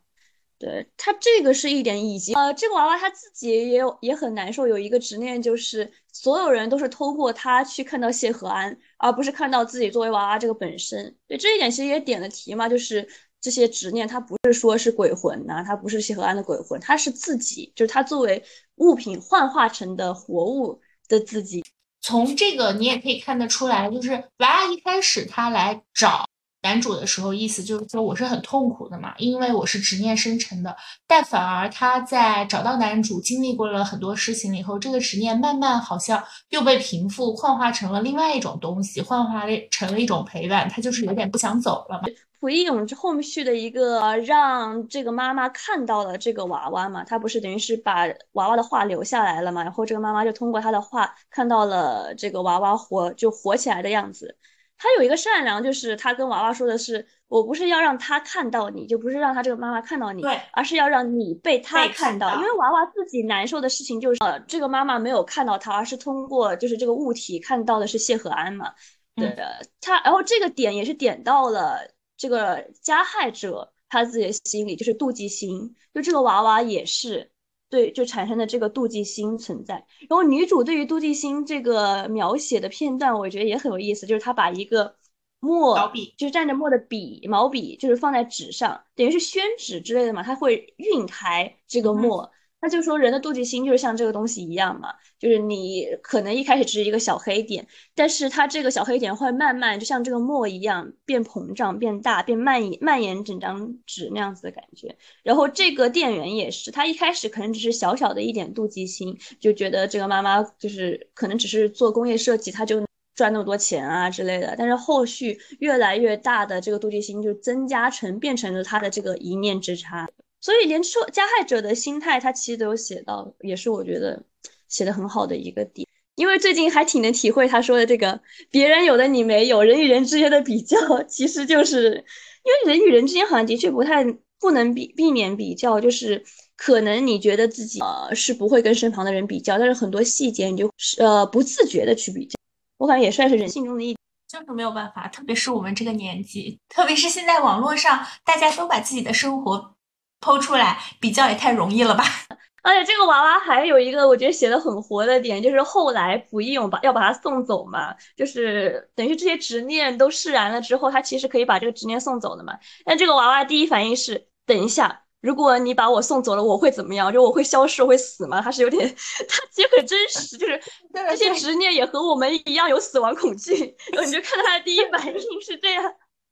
[0.58, 11.16] 对他这个是一点，以及呃，这个娃娃他自己也有也很难受，有一个执念就是所有人都是通过他去看到谢和安，而不是看到自己作为娃娃这个本身。
[11.26, 13.08] 对这一点其实也点了题嘛，就是
[13.40, 18.44] 这些执念，他不是说是鬼魂呐，他不是谢和安的鬼魂，他是自己，就是他作为
[18.74, 20.78] 物品幻化成的活物。
[21.08, 21.64] 的自己，
[22.00, 26.28] 从这个你也可以看得出来，就是娃娃一开始他来找
[26.66, 30.74] 男主的时候，意思就是说我是很痛苦的嘛，因为我是执念深沉的。
[31.06, 40.68] 但反而他在找到男主，经历过了很多事情以后，这个执念慢慢好像又被平复，幻化成了另外一种东西，幻化成了一种陪伴。
[40.68, 42.08] 他就是有点不想走了嘛。
[42.38, 54.36] 蒲一勇后续的一个让这个妈妈看到了这个娃娃嘛，他不是等于是把娃娃的画留下来了嘛，然后这个妈妈就通过他的画看到了这个娃娃活就活起来的样子。
[54.78, 62.34] 他有一个善良，就是他跟娃娃说的是，我不是要让他看到你，就不是让他这个妈妈看到你，对，而是要让你被他看到。
[62.36, 68.72] 因为娃娃自己难受的事情就是，呃，这个妈妈没有看到他，而是通过就是这个物体看到的是谢和安嘛，
[69.14, 69.60] 对的。
[69.80, 71.78] 他然后这个点也是点到了。
[72.18, 77.30] 这个加害者他自己的心里就是妒忌心，就这个娃娃也是
[77.68, 79.74] 对，就产生的这个妒忌心存在。
[80.08, 84.94] 然后女主对于妒忌心这个描写的片段，我觉得也很有意思，就是她把一个
[85.40, 85.76] 墨，
[86.16, 92.30] 就是蘸着墨的笔，毛笔，就是放在纸上，等于是宣纸之类的嘛，它会晕开这个墨。
[92.58, 94.88] 他就说，人的妒忌心就是像这个东西一样嘛，
[95.20, 104.96] 就是你可能一开始只是一个小黑点，但是它这个小黑点会慢慢就像这个墨一样变膨胀、变大、变蔓延、蔓延整张纸那样子的感觉。
[105.22, 112.84] 然后这个店员也是，他一开始可能只是小小的一点妒忌心，就觉得这个妈妈就是可能只是做工业设计，他就
[113.14, 114.56] 赚那么多钱啊之类的。
[114.58, 120.08] 但是后续越来越大的这个妒忌心就增加成变成了他的这个一念之差。
[120.46, 124.22] 所以，连受加害者的心态，他其实都有写到，也是我觉得
[124.68, 125.84] 写的很好的一个点。
[126.14, 130.76] 因为最近还挺能体会他说的这个“别人有的你没有”，人与人之间的比较，
[131.10, 132.04] 其实就是
[132.44, 134.04] 因为人与人之间好像的确不太
[134.38, 136.22] 不能避避免比较，就是
[136.56, 142.36] 可能你觉得自己呃是不会跟身旁的人比较，但是很多细节你就呃不自觉的去比较。
[142.78, 143.96] 我感觉也算是人性中的一，
[144.28, 149.75] 就是没有办法，特别是我们这个年纪，特别是现在网络上大家都把自己的生活。
[150.20, 152.04] 剖出来比较也太容易了吧！
[152.62, 162.58] 而且这个娃娃还有一个我觉得写的很活的点，就是后来蒲一勇把要把他送走嘛，就是等于这些执念都释然了之后，他其实可以把这个执念送走的嘛。
[162.84, 167.12] 但这个娃娃第一反应是：等一下，如果你把我送走了，我会怎么样？
[167.12, 168.40] 就我会消失，会死吗？
[168.42, 168.88] 他是有点，
[169.28, 170.60] 他其实很真实，就是
[170.92, 173.76] 这些执念也和我们一样有死亡恐惧。
[173.92, 175.84] 然后你就看他的第一反应是这样。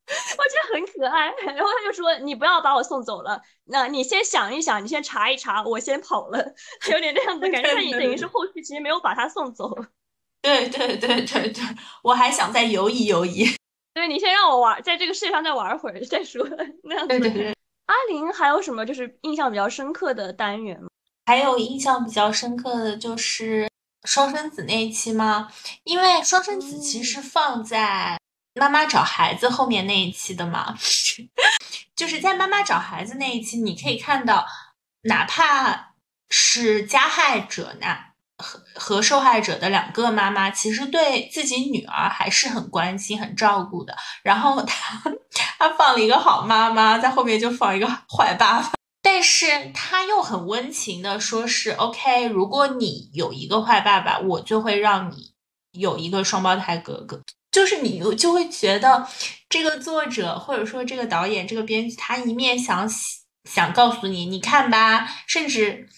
[0.37, 6.39] 我觉得很可爱， 然后他就说：“你不要把我送走了，那你先想一想，你先查一查，我先跑了。
[6.93, 9.75] ”有点那样的感觉，他等于是后续其实没有把他送走。
[10.43, 11.63] 对对对对对，
[12.03, 13.47] 我还想再游移游移。
[13.95, 16.47] 对你先让我玩，在这个世界上再玩会儿再说。
[16.83, 17.09] 那样子。
[17.09, 17.55] 对对对。
[17.87, 20.89] 阿玲还有什么就是印象比较深刻的单元吗？
[21.27, 23.67] 还有印象比较深刻的就是
[24.05, 25.49] 双生子那一期吗？
[25.85, 28.19] 因为双生子其实放在。
[28.55, 30.75] 妈妈找孩子后面那一期的嘛，
[31.97, 34.47] 就是在妈妈找孩子那一期，你可以看到，
[35.03, 35.95] 哪怕
[36.31, 43.97] 是加害者那和和受害者的两个妈妈，其实对自己女儿还是很关心、很照顾的。
[44.23, 45.03] 然后他
[45.59, 55.33] 他 放了一个好妈妈，在后面就放一个坏爸爸，但是他又很温情的说是 OK，如果你有一个坏爸爸，我就会让你
[55.73, 57.21] 有一个双胞胎哥哥。
[57.55, 59.07] 就是你就会觉得
[59.49, 62.91] 这个作者或者说这个导演这个编剧，他一面想
[63.49, 65.89] 想告诉你，你看吧，甚至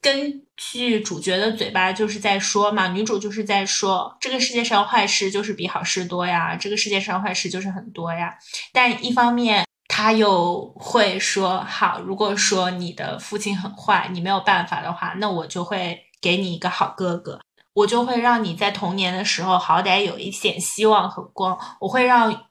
[0.00, 8.34] 根据主角的嘴巴就是在说嘛，女主就是在说这个世界上坏事就是比好事多呀，这个世界上坏事就是很多呀。
[8.72, 17.38] 但一方面他又会说，好，如果说你的父亲很坏，你没有办法的话，那我就会给你一个好哥哥。
[17.74, 22.44] 我就会让你在童年的时候好歹有一点希望和光，我会让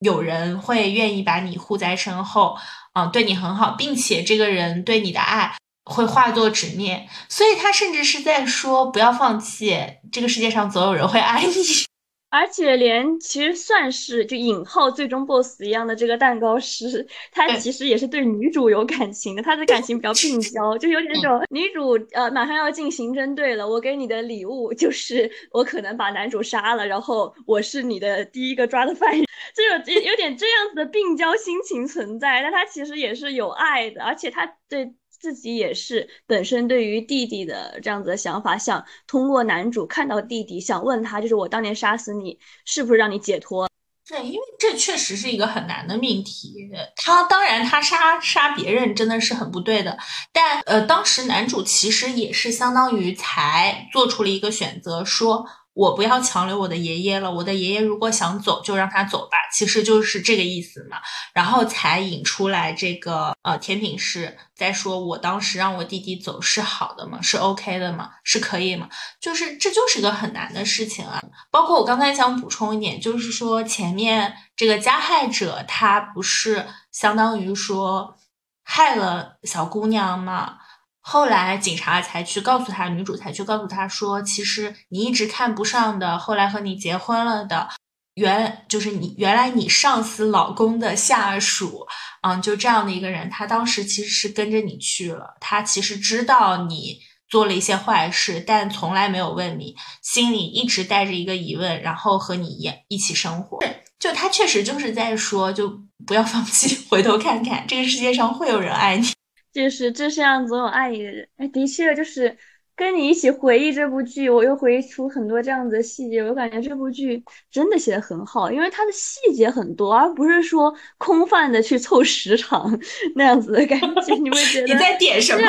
[0.00, 2.58] 有人会愿意把你护在身后，
[2.94, 9.78] 嗯，对你很好，并且这个人对你的爱会化作执念，所以他甚至是在说不要放弃，
[10.10, 11.93] 这个世界上总有人会爱你。
[12.36, 19.42] 而且连其实算是就引号最终 boss 一样的这个蛋糕师，他其实也是对女主有感情的。
[19.42, 29.24] 他的感情比较病 娇，就有点那种女主呃马上要进刑侦队了，我给你的礼物就是我可能把男主杀了，然后我是你的第一个抓的犯人，
[29.54, 32.42] 就有有点这样子的病娇心情存在。
[32.42, 34.92] 但他其实也是有爱的，而且他对。
[35.24, 43.66] 自己也是本身对于弟弟的这样子的想法，想通过男主看到弟弟，想问他，就是我当年杀死你，是不是让你解脱？
[44.06, 46.70] 对，因为这确实是一个很难的命题。
[46.94, 49.96] 他当然他杀杀别人真的是很不对的，
[50.30, 55.46] 但呃，当时男主其实也是相当于才做出了一个选择，说。
[55.74, 60.98] 我不要强留我的爷爷了，我的爷爷如果想走就让他走吧，其实就是这个意思嘛。
[61.32, 67.20] 然后才引出来这个呃甜品师在说，我当时让我弟弟走是好的吗？
[67.20, 68.10] 是 OK 的吗？
[68.22, 68.88] 是可以吗？
[69.20, 71.20] 就是这就是一个很难的事情啊。
[71.50, 78.16] 包括我刚才想补充一点，就是说前面这个加害者他不是相当于说
[78.62, 80.58] 害了小姑娘吗？
[81.06, 87.68] 后来警察才去告诉他，女主才去告诉他说，其实你一直看不上的，后来和你结婚了的，
[88.14, 91.86] 原就是你原来你上司老公的下属，
[92.22, 103.58] 嗯，就这样的一个人，他当时其实是跟着你去了，他其实知道你做了一些坏事，但从来没有问你，心里一直带着一个疑问，然后和你一一起生活，
[103.98, 105.68] 就他确实就是在说，就
[106.06, 109.13] 不要放弃， 回头看看，这个世界上会有人爱你。
[109.54, 112.36] 就是这世上总有爱你的人，哎，的确，就是
[112.74, 116.20] 跟你一起回忆这部剧，我又回忆出很多这样子的细节。
[116.24, 122.76] 我感觉这部剧真的写的很好，因为它的细节很多，而不是说空泛的去凑时长
[123.14, 124.14] 那样子的感觉。
[124.16, 125.42] 你会觉 得你在点什么？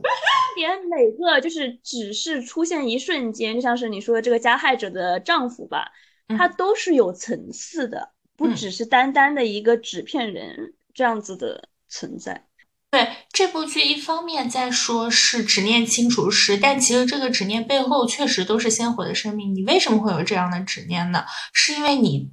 [0.56, 5.92] 点每个就是只是出现一瞬间，就像是你说的这个加害者的丈夫吧，
[6.38, 12.46] 他都是有层次的，不只是单单的一个纸片人这样子的存在。
[12.92, 19.54] 对这部剧，一方面在说是执念清除师，但其实这个执念背后确实都是鲜活的生命。
[19.54, 21.24] 你为什么会有这样的执念呢？
[21.54, 22.28] 是因为你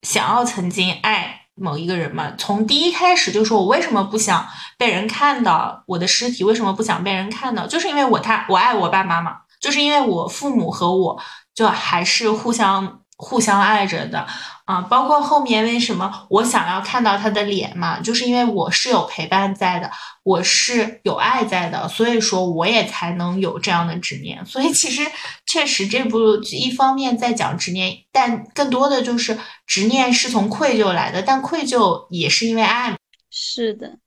[0.00, 2.32] 想要曾经爱某一个人吗？
[2.38, 4.48] 从第一开始就说，我为什么不想
[4.78, 6.44] 被人看到我的尸体？
[6.44, 7.66] 为什么不想被人看到？
[7.66, 11.22] 就是因为我他我爱我爸妈嘛，就是因为我父母和我
[11.54, 14.26] 就还是互相互相爱着的。
[14.64, 19.90] 啊，包括后面为什么我想要看到他的脸嘛，就是因为我是有陪伴在的，
[20.22, 24.46] 我是有爱在的，所以说我也才能有这样的执念。
[24.46, 25.02] 所以其实
[25.44, 32.96] 确实这部一方面在讲执念，但更多的就是执念是从愧疚来的，但愧疚也是因为爱。
[33.28, 33.98] 是的，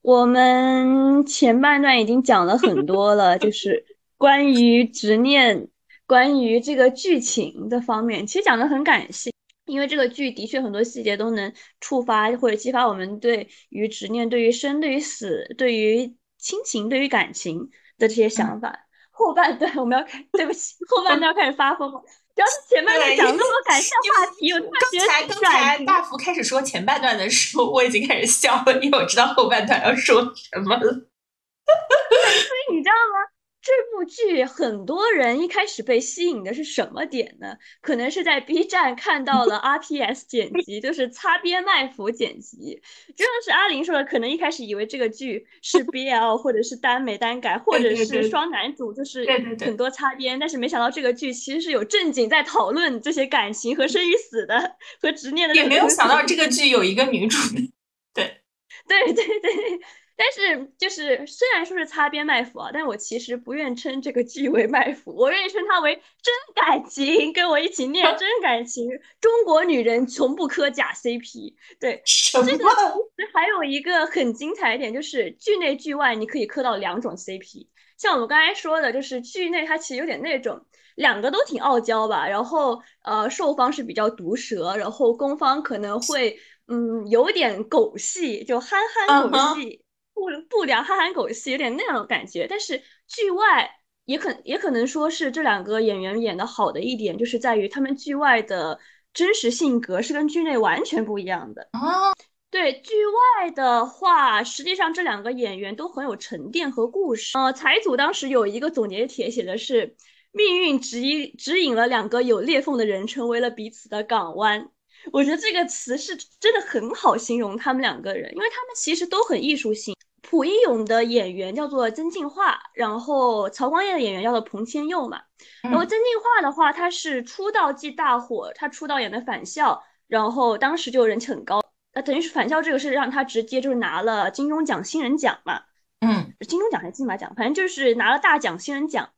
[0.00, 3.84] 我们前半段已经讲了很多了，就是
[4.16, 5.68] 关于执念，
[6.08, 9.32] 关于这个剧情的方面，其实讲的很感性。
[9.66, 18.86] 因为这个剧的确很多细节都能触发或者激发我们对于执念、对于生、对于死、对于亲情、对于感情的这些想法。
[19.10, 22.00] 后半段 我们要开，对不起，后半段要开始发疯了。
[22.34, 30.80] 主要是前半段讲那么多感性话题，我刚才刚才大福开始说前半段的时候，我已经开始笑了，因为我知道后半段要说什么了。
[30.80, 33.37] 所以你知道吗？
[33.60, 37.56] 这部剧很多人一开始被吸引的是什么点呢？
[37.82, 42.80] 可能是在 B 站看到了 RPS 剪辑，就是擦边卖腐剪辑。
[43.16, 49.26] 就像是阿玲说的，可能一开始以为这个剧是 BL 或者是耽美耽改，或者是双男主，就是
[49.60, 50.38] 很多擦边。
[50.38, 55.54] 但是没想到这个剧其实是有正经在讨论这些感情和生与死的和执念的。
[55.54, 57.36] 也没有想到这个剧有一个女主。
[58.14, 58.40] 对，
[58.86, 59.80] 对对对。
[60.20, 67.32] 但是，就是虽然说是擦边卖腐啊，但我其实不愿称这个剧为卖腐，我愿意称它为真感情。
[67.32, 68.90] 跟我一起念真 感情，
[69.20, 71.54] 中国女人从不磕假 CP。
[71.78, 72.02] 对，
[72.32, 77.68] 这个其实还有一个很精彩一点，就是剧内剧外你可以磕到两种 CP。
[77.96, 80.66] 像我们刚才说的，就是剧内它其实有点那种
[80.96, 89.84] 两个都挺傲娇吧，然后呃，受方是比较毒舌，然后攻方可能会嗯有点狗戏，就憨憨狗戏。
[90.18, 92.46] 不不良憨憨狗戏，有点那样的感觉。
[92.48, 93.70] 但是剧外
[94.04, 98.78] 也可也可能说是这两个演员演的好的一点，就是在于他们剧外的
[99.14, 101.62] 真实性格是跟剧内完全不一样的。
[101.72, 102.12] 哦，
[102.50, 107.36] 对，剧外的话，实际上这两个演员都很有沉淀和故事。
[107.38, 109.94] 呃，财组当时有一个总结帖写的是，
[110.32, 114.70] 命运指引指引了两个有裂缝的人成为了彼此的港湾。
[115.12, 119.94] 我觉得这个词是真的很好形容他们两个人，因为他们其实都很艺术性。
[120.30, 125.22] 蒲一勇的演员叫做曾静华，然后曹光烨的演员叫做彭千佑嘛。
[125.62, 129.72] 然后曾静华的话，他是出道即大火，他出道演的《返校》，
[130.06, 131.62] 然后当时就人气很高。
[131.94, 135.62] 那等于是《返校》这个是让他直接就是拿了金钟奖新人奖嘛。
[136.00, 139.08] 嗯，金钟奖还是金马奖，反正就是拿了大奖新人奖。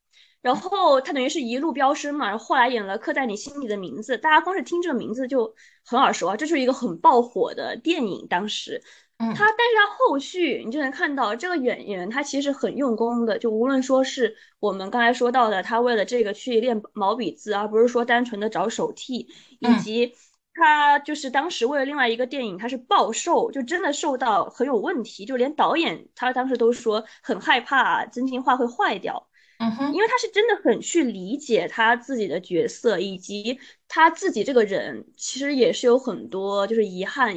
[0.43, 5.53] 然后他等于是一路飙升嘛，然后后来演了《刻在你心里的名字》，大家光是听这个名字就
[5.85, 8.29] 很耳熟啊，这就是一个很爆火的电影。
[8.29, 8.81] 当时，
[9.21, 20.14] 他但是他后续你就能看到这个演员他其实很用功的，就无论说是我们刚才说到的，他为了这个去练毛笔字，而不是说单纯的找手替，以及
[20.55, 29.30] 他就是当时为了另外一个电影，他是暴瘦，就真的瘦到很有问题，就连导演他当时都说很害怕曾静华会坏掉。
[29.63, 37.35] 嗯哼，因为他是真的很去理解他自己的角色，以及他自己这个人其实也是有很多就是遗憾。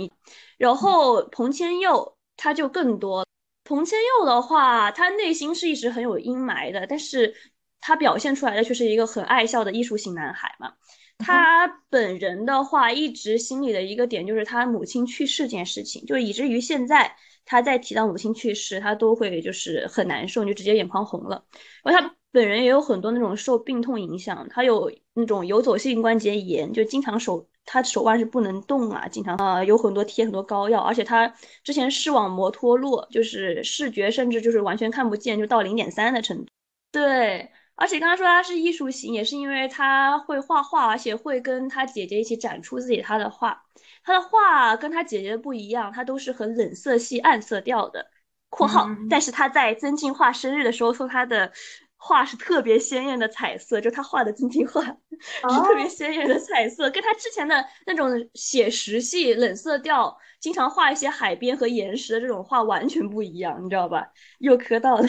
[0.57, 3.27] 然后彭千佑他就更多，
[3.65, 7.35] 彭千佑的话，他内心是一直很有阴霾的，但是
[7.81, 10.71] 他表现出来的却是一个很爱笑的艺术型男孩嘛。
[11.17, 17.17] 他本人的话，一直心里的一个点就是他母亲去世这件事情，就以至于现在。
[17.45, 21.43] 他再提到母亲去世，他都会就是很难受，就直接眼眶红了。
[21.83, 31.31] 然后他本人也有很多那种受病痛影响，他有那种游走性关节炎，就经常手他手腕是不能动啊，经常呃有很多贴很多膏药，而且他
[31.63, 36.45] 之前视网膜脱落，就是视觉甚至就是完全看不见，就到零点三的程度。
[36.91, 43.63] 对，而且刚刚说他是艺术型，也是因为他会画画，而且会跟他姐姐一起展出自己他的画。
[44.03, 48.11] 他的画跟他姐姐不一样，他都是很冷色系、暗色调的。
[48.49, 51.51] 括号，但是他在曾静画生日的时候送他的
[51.97, 54.83] 画是特别鲜艳的彩色，就他画的曾静画
[55.49, 64.11] 是特别鲜艳的彩色，跟他之前的那种写实系、冷色调，经常画一些海边和岩石的这种画完全不一样，你知道吧？
[64.37, 65.07] 又磕到了。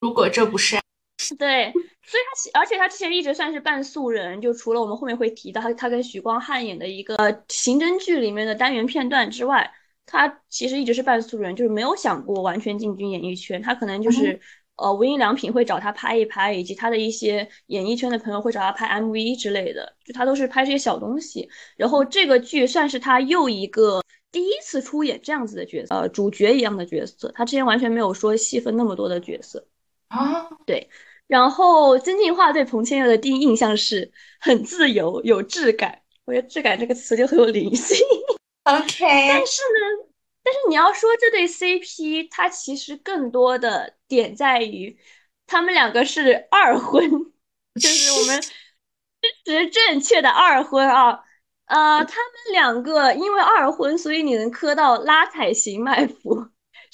[0.00, 0.83] 如果这不是。
[1.38, 1.72] 对，
[2.02, 2.22] 所以
[2.52, 7.16] 他，而且他之前一直算是半素人，就除了我们后面会提到他，他跟许光汉演的一个
[7.48, 9.70] 刑侦剧里面的单元片段之外，
[10.06, 13.62] 他其实一直是半素人，就是没有想过完全进军演艺圈。
[13.62, 14.38] 他可能就是，
[14.76, 21.48] 呃，无印良品会找他拍一拍，以及他的一些演艺圈的朋友会找他拍 MV 之类的，就他都是拍这些小东西。
[21.76, 27.32] 然后这个剧算是他又一个第一次出演这样子的角色，呃，主角一样的角色。
[27.34, 29.66] 他之前完全没有说戏份那么多的角色
[30.08, 30.90] 啊，对。
[31.26, 36.02] 然后曾静华对彭千佑的第一印象是很自由、有质感。
[36.26, 37.98] 我觉得“质感”这个词就很有灵性。
[38.64, 40.08] OK，但是呢，
[40.42, 44.98] 但是你要说这对 CP，它其实更多的点在于
[45.46, 47.10] 他们两个是二婚，
[47.80, 48.40] 就是我们
[49.20, 51.20] 支持正确的二婚啊。
[51.66, 56.46] 呃，他们两个因为二婚，所以你能磕到拉踩型卖腐。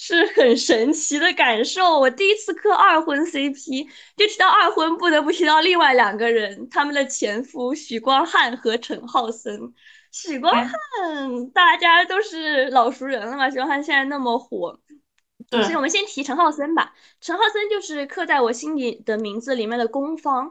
[0.02, 2.00] 是很神奇的感受。
[2.00, 3.86] 我第一次磕二婚 CP，
[4.16, 9.74] 就提到二婚，不得不提到另外两个人，他们的前夫许光汉和陈浩森。
[10.10, 14.80] 许光汉大家都是老熟人了嘛，许光汉现在那么火。
[15.50, 16.94] 对，所以我们先提陈浩森吧。
[17.20, 20.50] 陈浩森就是刻在我心里的名字里面的攻方，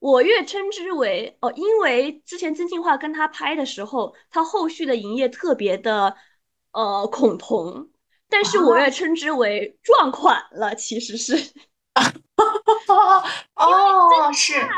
[0.00, 6.16] 我越称之为哦，因为之前曾庆华跟他拍的时候，他后续的营业特别的
[6.72, 7.90] 呃恐同。
[8.30, 11.34] 但是我也称之为撞款了，其实是，
[13.54, 14.74] 哦，是真心话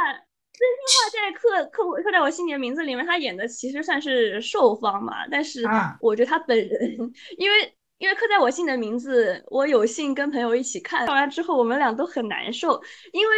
[1.12, 5.26] 在刻刻刻在我心里的名字里面，他演的其实算是受方嘛。
[5.28, 5.66] 但是
[6.00, 12.80] 我觉得他本人，因为因为刻在我心里的名字，我有幸跟朋友一起看，看完之后我们俩都很难受，
[13.12, 13.34] 因为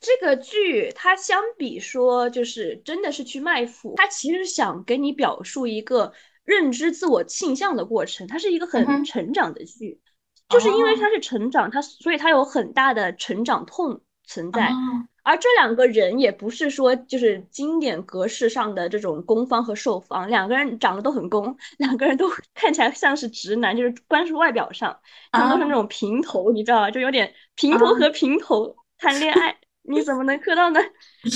[0.00, 6.14] 这个剧它相比说就是真的是去卖腐，它其实想给你表述一个。
[6.44, 10.00] 认知自我倾向的过程，它是一个很成长的剧，
[10.48, 14.70] 就是因为它是成长，它所以它有很大的成长痛存在。
[15.22, 24.98] 而这两个人也不是说就是经典格式上的这种攻方和受方，两个人长得都很攻，两个人都 看起来像是直男，就是光是外表上，
[25.30, 26.90] 他们都是那种平头，你知道吧？
[26.90, 30.80] 就有点平头和平头谈恋爱，你怎么能磕到呢？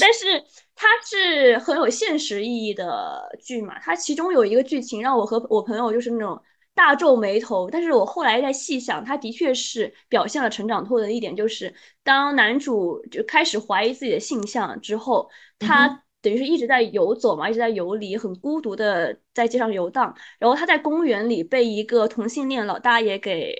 [0.00, 0.44] 但是。
[0.76, 3.78] 它是很有现实意义的剧嘛？
[3.78, 6.42] 它其中有一个剧情让我和我朋友就是那种
[6.74, 7.70] 大皱眉头。
[7.70, 11.72] 但是我后来在细想，它的确是表现了成长痛的一点，就是
[12.02, 15.30] 当男主就开始怀疑自己的性向之后，
[15.60, 20.12] 他等于是一直在游走嘛，一直在游离，很孤独的在街上游荡。
[20.40, 23.54] 然后他在公园里被一个同性恋老大爷给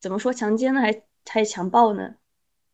[0.00, 0.80] 怎么说强奸呢？
[0.80, 2.14] 还还强暴呢？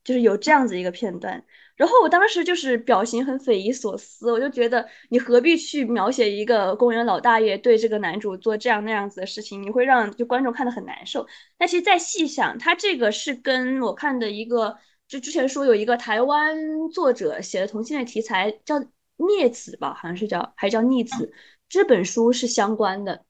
[0.04, 1.44] 就是有这样子一个片段。
[1.74, 11.26] 然后我当时就是表情很匪夷所思，我就觉得你何必去描写一个公园老大爷对这个男主做这样那样子的事情，你会让就观众看得很难受。
[11.56, 14.76] 但其实再细想，他这个是跟我看的一个，
[15.08, 16.56] 就之前说有一个台湾
[16.90, 18.78] 作者写的同性恋题材叫
[19.16, 21.32] 孽子吧，好像是叫还是叫逆子，
[21.68, 23.24] 这本书是相关的。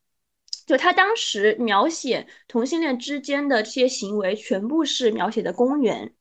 [0.67, 6.13] 就他当时描写同性恋之间的这些行为，全部是描写的公园。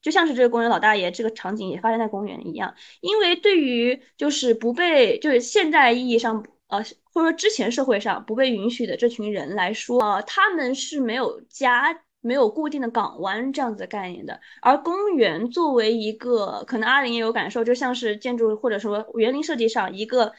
[0.00, 6.78] 就像是这个公园老大爷这个场景也发生在公园一样，因为对于就是不被就是现代意义上呃
[7.12, 20.32] 或者说之前社会上不被允许的这群人来说，呃他们是没有家没有固定的港湾这样子的概念的，而公园作为一个可能阿林也有感受，就像是建筑或者说园林设计上一个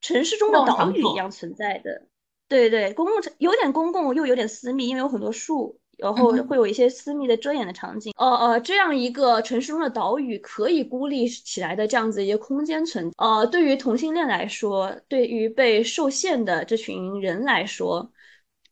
[0.00, 2.06] 城市中的岛屿一样存在的，
[2.48, 5.80] 对对，公共有点公共又有点私密，因为有很多树。
[5.98, 18.10] 然后会有一些私密的遮掩的场景，呃呃，这样一个城市中的岛屿可以孤立起来的这样子一个空间存，呃，对于同性恋来说，对于被受限的这群人来说，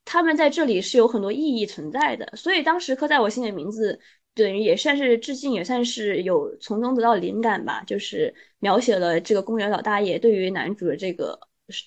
[0.04, 2.28] 他们在这里是有很多意义存在的。
[2.34, 4.00] 所以当时刻在我心里的名字，
[4.34, 11.38] 等于也算是致敬，也算是有从中得到灵感吧，就是描写了这个公园老大爷对于男主的这个。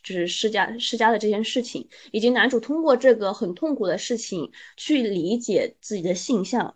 [0.04, 6.76] 就是施加施加的这件事情，以及男主通过这个很痛苦的事情去理解自己的性向，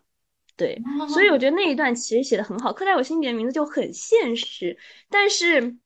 [0.56, 2.74] 对，所以我觉得那一段其实写的很好。
[2.74, 4.78] 刻在我心底的名字就很现实，
[5.10, 5.78] 但是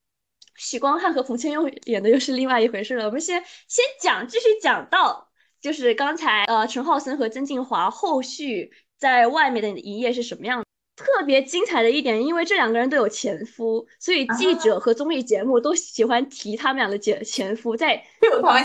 [0.56, 3.06] 许光汉和彭千佑演的又是另外一回事了。
[3.06, 10.66] 我们先先讲，继续讲到就是刚才呃陈浩森和曾静华后续在外面的一页是什么样的。
[11.02, 18.04] 特别精彩的一点，因为这两个人都有前夫，所以记者和综艺节目都喜欢提他们俩的前前夫， 在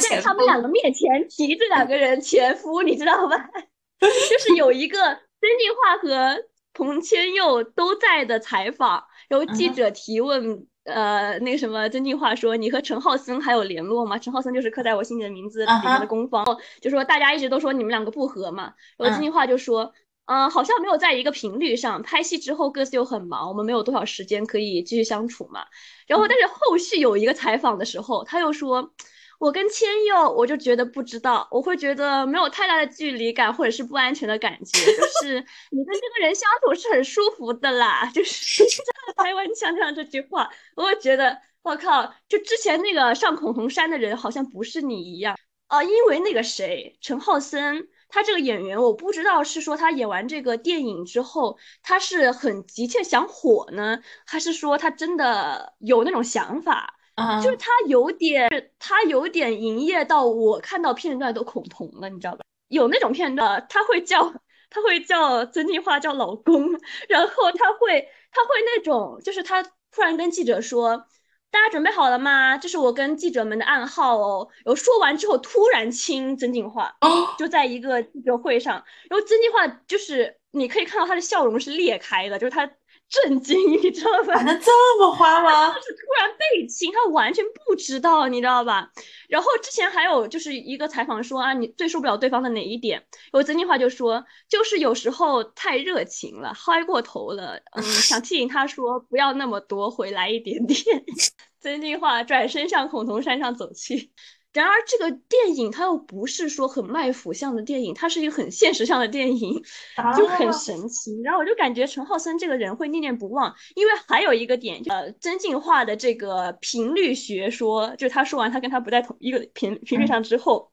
[0.01, 3.37] 在他们两个面前提这两个人前夫，你知道吧？
[4.01, 6.37] 就是有一个曾静华和
[6.75, 16.45] 彭千佑都在的采访，然后记者提问，呃，那个什么曾静华说：“你和陈浩森还有联络吗？”陈浩森就是刻在我心里的名字里面的攻方，
[16.81, 19.93] 就说大家一直都说你们两个不和嘛，然后曾静华就说。
[20.27, 22.03] 嗯，好像没有在一个频率上。
[22.03, 25.65] 拍戏之后各自又很忙，我们没有多少时间可以继续相处嘛。
[26.07, 28.93] 然后，但是后续有一个采访的时候，他又说，
[29.39, 35.35] 我跟千佑，我就觉得不知道，我会觉得没有太大的距离感或者是不安全的感觉，就是
[35.71, 38.11] 你跟这个人相处是很舒服的啦。
[38.13, 38.65] 就是
[39.17, 45.37] 台湾腔上这句话，我会觉得我靠，就之前那个上孔红山的人好像不是你一样
[45.69, 47.89] 啊，因为那个谁，陈浩森。
[48.09, 56.95] 他这个演员，我不知道是说他演完这个电影之后，他是很急切想火呢，还是说他真的有那种想法？
[57.15, 58.49] 啊，就是他有点，
[58.79, 62.45] 他有点营业到我看到片段都恐同了，你知道吧？
[62.69, 64.33] 有那种片段，他会叫
[64.71, 66.71] 他会叫曾静华叫老公，
[67.09, 71.07] 然后他会他会那种，就是他突然跟记者说。
[71.51, 72.59] 大家准备好了吗？
[72.59, 74.49] 这是我跟记者们的暗号哦。
[74.65, 76.95] 然后说完之后，突然亲曾静华，
[77.39, 78.85] 就在一个记者会上。
[79.09, 82.71] 然后曾静华就是你可以看到他的笑容是裂开的，就是他。
[83.09, 84.35] 震惊， 你知道吧？
[84.35, 85.69] 玩的这么花吗？
[85.75, 88.91] 就是突然被亲，他完全不知道，你知道吧？
[89.29, 92.99] 然后之前还有就是一个采访说啊，你最受不了对方的哪一点？
[93.33, 100.79] 然后曾静华就说，就是有时候太热情了，嗨过头了，嗯， 想提醒他说不要那么多，回来一点点。
[101.61, 104.13] 曾静华转身向孔同山上走去。
[104.57, 109.63] 然而，这个电影它又不是说很卖腐向的电影，它是一个很现实向的电影，
[110.17, 111.21] 就很神奇。
[111.23, 120.73] 然后我就感觉陈浩森这个人会念念不忘，因为还有一个点，呃，曾静化的这个频率学说，就是他说完他跟他不在同一个频频率上之后，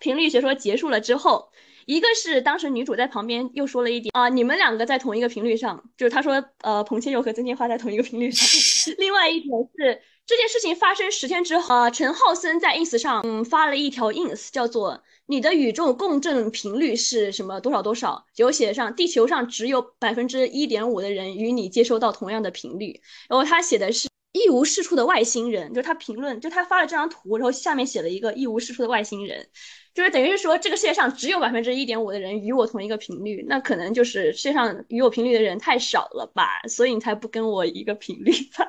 [0.00, 1.48] 频率学说结束了之后，
[1.86, 8.94] 一个是当时女主在旁边又说了一点啊，你们两个在同一个频率上，就是他说呃，彭千佑和曾静华在同一个频率上。
[8.98, 10.02] 另外一点是。
[10.24, 23.00] 这件事情发生十天之后，啊，陈浩森在 ins 上嗯发了一条 ins，叫做“你的宇宙共振频率是什么多少多少”，就写上地球上只有百分之一点五的人与你接收到同样的频率。
[23.28, 29.48] 然后他写的是一无是处的外星人，就是他评论，就他发了这张图，然后下面写了一个一无是处的外星人，
[29.92, 38.66] 就是等于是说这个世界上只有百分之一点五的人与我同一个频率，那可能就是世界上与我频率的人太少了吧，所以你才不跟我一个频率吧。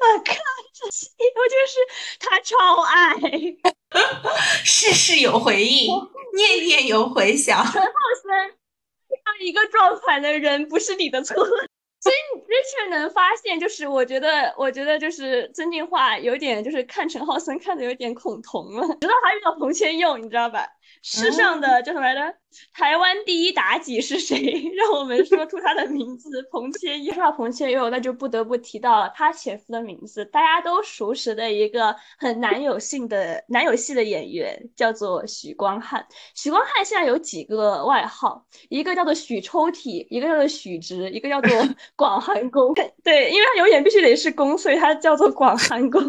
[0.00, 0.34] 我靠，
[0.74, 1.80] 这戏我就是
[2.20, 3.14] 他超爱，
[4.64, 5.88] 事事有回应，
[6.34, 7.64] 念念有回响。
[7.72, 7.88] 陈浩
[8.22, 8.54] 森
[9.08, 12.46] 这样一个撞款的人不是你的错，所以你之
[12.76, 20.66] 前能发现，就是我觉得，我觉得就是曾静华有点就是看陈浩森看的有点恐同了，直到他遇到彭千佑，你知道吧？
[21.02, 22.34] 世上的叫什么来着？
[22.74, 24.36] 台湾第一妲己是谁？
[24.76, 26.46] 让我们说出他的名字。
[26.52, 36.06] 彭千佑，说到彭千佑，那就不得不提到他前夫的名字，大家都熟识的一个很男友性的男友戏的演员，叫做许光汉。
[36.34, 41.50] 许光汉现在有几个外号，一个叫做许抽屉，一个叫做许直，一个叫做
[41.96, 42.74] 广寒宫。
[43.02, 46.02] 对，因为他有演必须得是宫，所以他叫做广寒宫。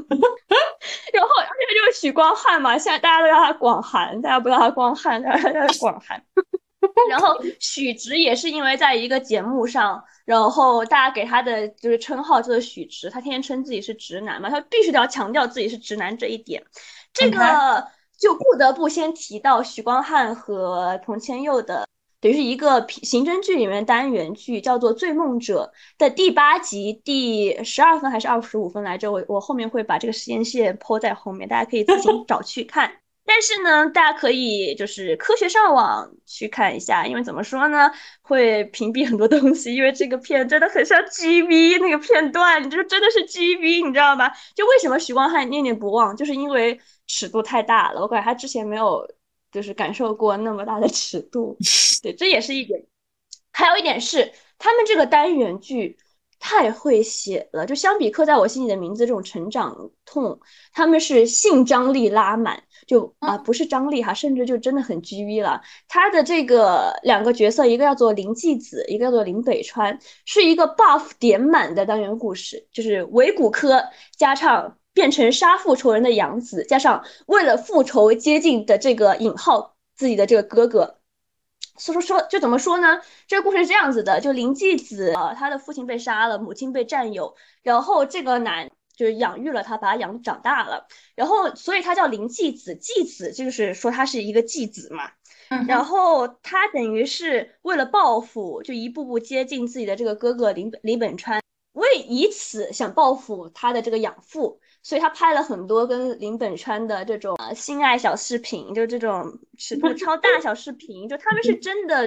[1.13, 6.23] 然后，而且就是许光汉嘛，现在大家都叫他广寒，大家不叫他光汉， 大家叫他广寒。
[7.09, 16.61] 然后许直也是因为在一个节目上，然后大家给他的就是称号就是许直，他天天称自己是直男嘛，他必须得要强调自己是直男这一点。
[17.13, 21.88] 这个就不得不先提到许光汉和彭千佑的。
[22.19, 29.11] 等于是一个刑侦剧里面单元剧，叫做《醉梦者》的第八集第十二分还是二十五分来着？
[29.11, 32.93] 我我后面会把这个时间线抛在后面，大家可以自行找去看。
[33.26, 44.32] 但是呢，大家可以就是科学上网去看一下，因为怎么说呢，会屏蔽很多东西，因为这个片真的很像 GB 那个片段，就是真的是 GB，你知道吗？
[44.55, 49.07] 就为什么徐光汉念念不忘，就是因为尺度太大了，我感觉他之前没有。
[49.53, 51.55] 就是感受过那么大的尺度，
[52.01, 52.84] 对，这也是一点。
[53.51, 55.95] 还有一点是，他们这个单元剧
[56.45, 60.37] 太会写了，就相比刻在我心里的名字这种成长痛，
[60.73, 65.61] 他们是性张力拉满，就啊不是张力哈，甚至就真的很 G V 了。
[65.87, 73.81] 他的这个两个角色，一个叫做林继子，一个叫做林北川，是一个 buff 点满的单元故事，就是伪骨科
[74.17, 74.77] 加上。
[74.95, 80.99] 变成杀父仇人的养子，加上为了复仇接近的这个尹浩自己的这个哥哥，
[81.78, 83.01] 所以说说就怎么说呢？
[83.28, 95.11] 这个故事是这样子的：就林继子呃，他的父亲被杀了，母亲被占有，然后这个男就是养育了他，把他养长大了，然后所以他叫林继子，继子就是说他是一个继子嘛。
[95.67, 101.41] 然后他等于是为了报复，就一步步接近自己的这个哥哥林林本川，
[101.74, 104.59] 为以此想报复他的这个养父。
[104.84, 112.05] 所以他拍了很多跟林本川的这种呃性爱小视频，就这种尺度超大小视频，就他们是真的，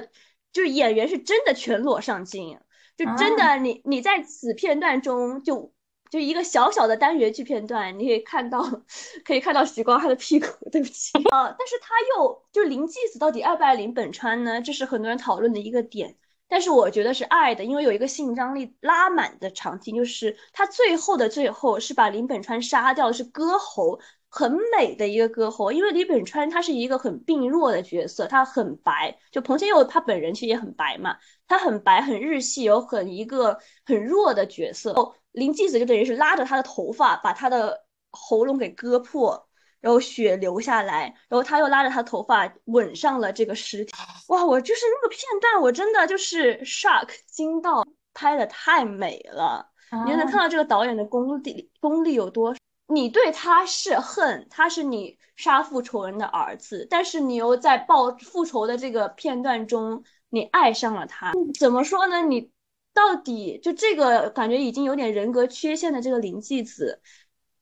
[0.52, 2.58] 就是演员是真的全裸上镜，
[2.96, 5.72] 就真的你你在此片段中就
[6.10, 8.62] 就一个小小的单元剧片段，你可以看到
[9.24, 14.60] 可以看到许光汉的屁股，对不起啊， 但是他又就林继子到底爱不爱林本川呢？
[14.60, 16.16] 这是很多人讨论的一个点。
[16.48, 25.72] 但是我觉得是爱的，因为有一个性张力拉满的场景，就是他最后的最后是把林本川杀掉，是割喉，很美的一个割喉。
[25.72, 31.16] 因为林本川他是一个很病弱的角色，他很白，就彭先佑他本人其实也很白嘛，
[31.48, 34.94] 他很白很日系，有很一个很弱的角色。
[35.32, 39.45] 林继子就等于是拉着他的头发，把他的喉咙给割破。
[39.80, 43.92] 然后血流下来，然后他又拉着他头发吻上了这个尸体。
[44.28, 49.70] 哇，我就是那个片段，我真的就是 shock 惊到，拍的太美了。
[50.04, 52.54] 你就能看到这个导演的功力功力有多？
[52.88, 61.32] 你对他是恨，他是你杀父仇人的儿子，但是你又在报复仇的这个片段中，你爱上了他。
[61.58, 62.22] 怎么说呢？
[62.22, 62.50] 你
[62.94, 67.00] 到底就这个感觉已经有点人格缺陷的这个林继子。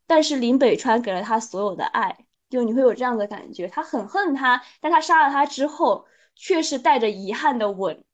[0.06, 8.04] 但是林北川给了他所有的爱，就你会有这样的感觉，他很恨他，但他杀了他之后，却是带着遗憾的吻。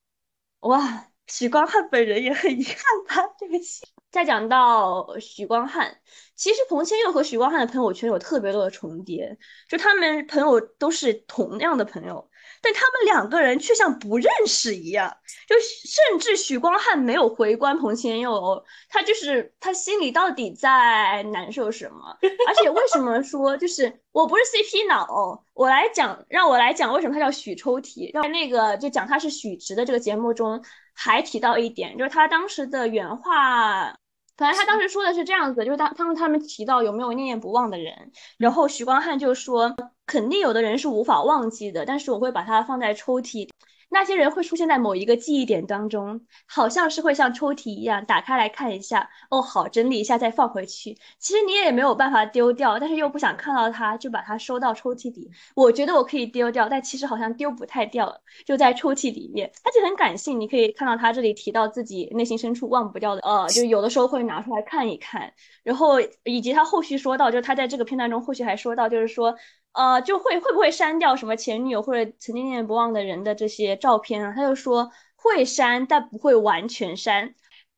[0.61, 2.77] 哇，许光汉本人也很遗憾
[3.09, 3.35] 吧？
[3.39, 3.87] 对不起。
[4.11, 6.01] 再讲到许光汉，
[6.35, 9.39] 其实彭千佑和许光汉的朋友圈有特别多的重叠，
[9.69, 12.30] 就他们朋友都是同样的朋友。
[12.63, 15.17] 但他们两个人却像不认识一样，
[15.49, 22.17] 就甚至许光汉没有回关彭千佑，他就是他心里到底在难受什么？
[22.47, 25.43] 而且为什么说就是我不是 CP 脑？
[25.55, 28.13] 我来讲，让我来讲为什么他叫许抽屉。
[28.23, 30.63] 在那个就讲他是许直的这个节目中，
[30.95, 33.95] 还提到一点，就是他当时的原话。
[34.37, 39.77] 反正他当时说的是这样子，就是当他们他们提到有没有念念不忘的人，然后许光汉就说
[40.11, 43.49] 肯定有的人是无法忘记的，但是我会把它放在抽屉。
[43.93, 50.97] 那些人会出现在某一个记忆点当中，好像是会像抽屉一样打开来看一下，哦，好，整理一下再放回去。
[51.19, 55.31] 其实你也没有办法丢掉，但是又不想看到它，就把它收到抽屉里。
[55.55, 59.51] 我觉得我可以丢掉，但其实好像丢不太掉，就在抽屉里面。
[59.63, 65.33] 它就很感性，你可以看到他这里提到自己内心深处忘不掉的，呃，就有的时候会拿出来看一看。
[65.65, 69.35] 然后以及他后续说到，就是他在这个片段中后续还说到，就是说。
[69.73, 74.33] 呃，就会会不会删掉什么前女友或者曾经念念不忘的人的这些照片啊？
[74.35, 77.35] 他就说会删，但不会完全删。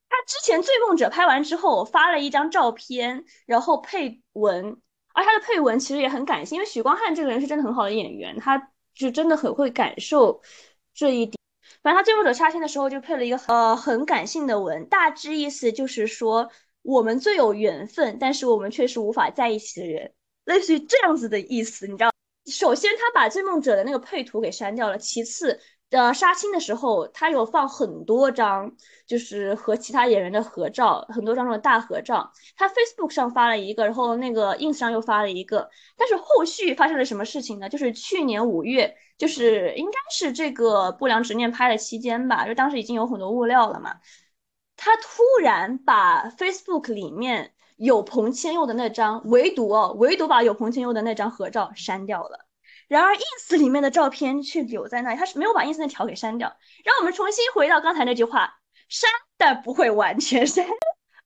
[0.09, 4.77] 他之前《醉梦者》拍完之后发了一张照片，然后配文，
[5.15, 10.43] 而他的配文其实也很感性，因为许光汉这个人是真的很好的演员，他就真的很会感受
[10.95, 11.37] 这一点。
[11.83, 16.51] 反正他最后者杀青的时候就配了一个呃很感性的文，大致意思就是说
[16.83, 20.13] 我们最有缘分，但是我们却是无法在一起的人，
[20.45, 22.11] 类似于这样子的意思，你知道？
[22.47, 25.61] 首先他把追梦者的那个配图给删掉了，其次。
[25.91, 28.75] 呃，杀青的时候，他有放很多张，
[29.07, 32.33] 就是和其他演员的合照，很多张那种大合照。
[32.57, 35.69] 他 Facebook 上发了一个，然后那个 Ins 上又发了一个。
[35.95, 37.69] 但是后续发生了什么事情呢？
[37.69, 44.01] 就是去年五月，就是应该是这个不良执念拍的期间吧，就当时已经有很多物料了嘛。
[44.77, 52.47] 他突然把 Facebook 里面有朋千佑的那张，唯独哦，唯独把有朋千佑的那张合照删掉了。
[52.89, 56.55] 然而，ins 里面的照片却留在那里，他是没有把 ins 那条给删掉。
[56.85, 58.55] 让我们重新回到刚才那句话：
[58.89, 60.67] 删但不会完全删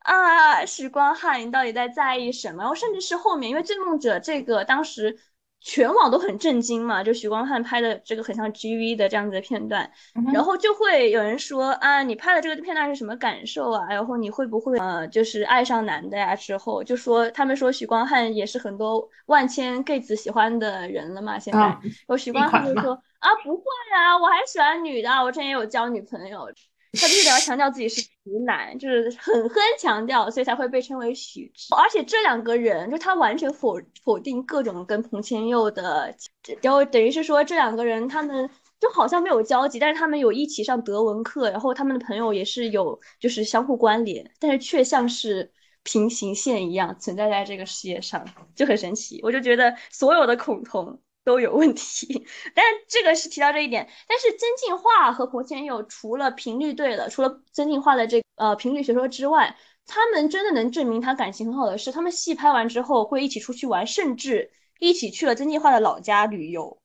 [0.01, 0.64] 啊！
[0.64, 2.62] 许光汉，你到底在在意什么？
[2.62, 5.18] 然后甚至是后面，因为《追梦者》这个当时。
[5.61, 9.90] 全网都很震惊嘛，就许光汉拍的这个很像 GV 的这样子的片段，
[10.32, 13.86] 然后就会有人说啊，你拍的这个片段是什么感受啊？
[13.88, 16.36] 然后你会不会呃，就是爱上男的呀？
[16.36, 23.64] 之后就说他们说许光汉也是很多万千 gay 子喜欢的人了嘛，现在，然后许光汉就说啊，不会
[23.96, 26.48] 啊，我还喜欢女的，我之前也有交女朋友。
[26.97, 28.11] 他就是要强调自己是直
[28.47, 31.74] 男，就是狠狠强调，所以才会被称为许直。
[31.74, 36.14] 而且这两个人，就他完全否否定各种跟彭千佑的，
[36.62, 38.49] 然后等于是说这两个人他们
[38.80, 48.24] 就好像没有交集，但是他们有一起上德文课，然后他们的朋友也是有就是相互关联，但是却像是平行线一样存在在这个世界上，
[48.55, 49.20] 就很神奇。
[49.22, 51.01] 我就觉得所有的恐同。
[51.27, 52.24] 都有问题，
[52.55, 53.89] 但是这个是提到这一点。
[54.07, 59.57] 但是曾进化和彭千佑除了频率对了，除了曾进化的这呃频率学说之外，
[59.87, 66.79] 他们真的能证明他感情很好的是，他们戏拍完之后会一起出去玩，甚至一起去了曾进化的老家旅游。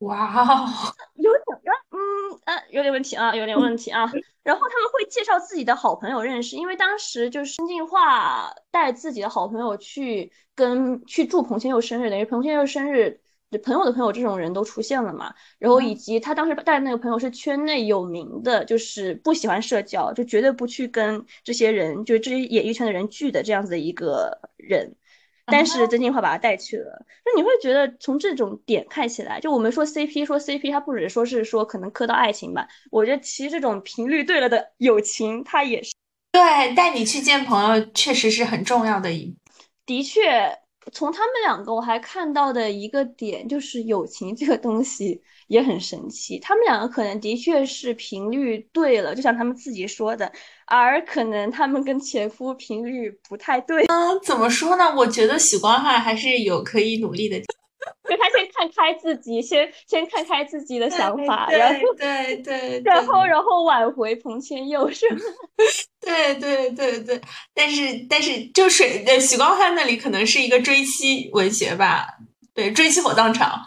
[0.00, 1.42] 哇，有点
[1.90, 1.98] 嗯
[2.44, 4.12] 呃有点问题啊，有点问题啊。
[4.44, 13.22] 然后他们会介绍自己的好朋友认识，因为当时就是曾进化带自己的好朋友去跟去祝彭千佑生日，等于彭千佑生日。
[13.62, 24.94] 朋友的朋友这种人都出现了嘛，然后以及他当时带的那个朋友是圈内有名的，就是不喜欢社交，就绝对不去跟这些人，就这些演艺圈的人聚的这样子的一个人，
[25.46, 35.94] 但是曾静华把他带去了，那你会觉得从这种点看起来，就我们说 CP 说 CP，它不只是说是说可能磕到爱情吧，我觉得其实这种频率对了的友情，它也是
[36.32, 39.34] 对带你去见朋友，确实是很重要的一，
[39.86, 40.58] 的确。
[40.92, 46.38] 从他们两个，我还看到的一个点就是友情这个东西也很神奇。
[46.38, 50.30] 他们两个可能的确是频率对了，就像他们自己说的，
[50.66, 53.84] 而可能他们跟前夫频率不太对。
[53.86, 54.94] 嗯，怎么说呢？
[54.96, 57.40] 我觉得许光汉还是有可以努力的。
[58.08, 65.20] 就他先看开自己，先先看开自己的想法，然后对对，然后然后挽回彭千佑是吗？
[66.06, 67.20] 对对对对，
[67.52, 72.06] 但是但是就水呃许光汉那里可能是一个追妻文学吧，
[72.54, 73.60] 对追妻火葬场。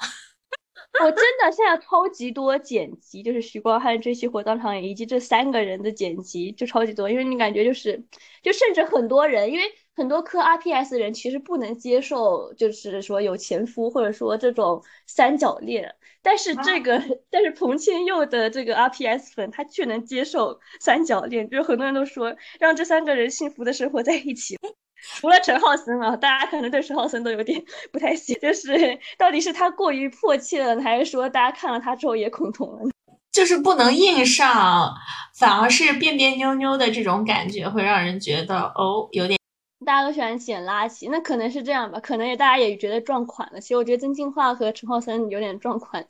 [1.04, 8.02] 我真的现在超级多剪辑，就是许光汉追妻火葬场以及这三个人的剪辑就超级多，因为你感觉就是
[8.42, 9.64] 就甚至很多人因为。
[10.00, 15.94] 很多磕 RPS 的人其实不能接受，就是说有前夫或者说这种三角恋，
[16.24, 24.58] 但是这个但是彭千佑的这个 RPS 粉他却能接受三角恋，就是很多人都说让这三个人幸福的生活在一起，
[25.20, 32.90] 除了陈浩森啊，大家可能对陈浩森都有点不太喜，就是到底是他过于迫切了，还是说大家看了他之后也恐同了？
[33.34, 34.94] 就是不能硬上，
[35.38, 39.39] 反而是别别扭扭的这种感觉会让人觉得哦有点。
[39.86, 43.62] 大家都喜欢捡垃圾，那可能是这样吧，可能也大家也觉得撞款了。
[43.62, 46.06] 其实我觉得曾静化和陈浩森有点撞款，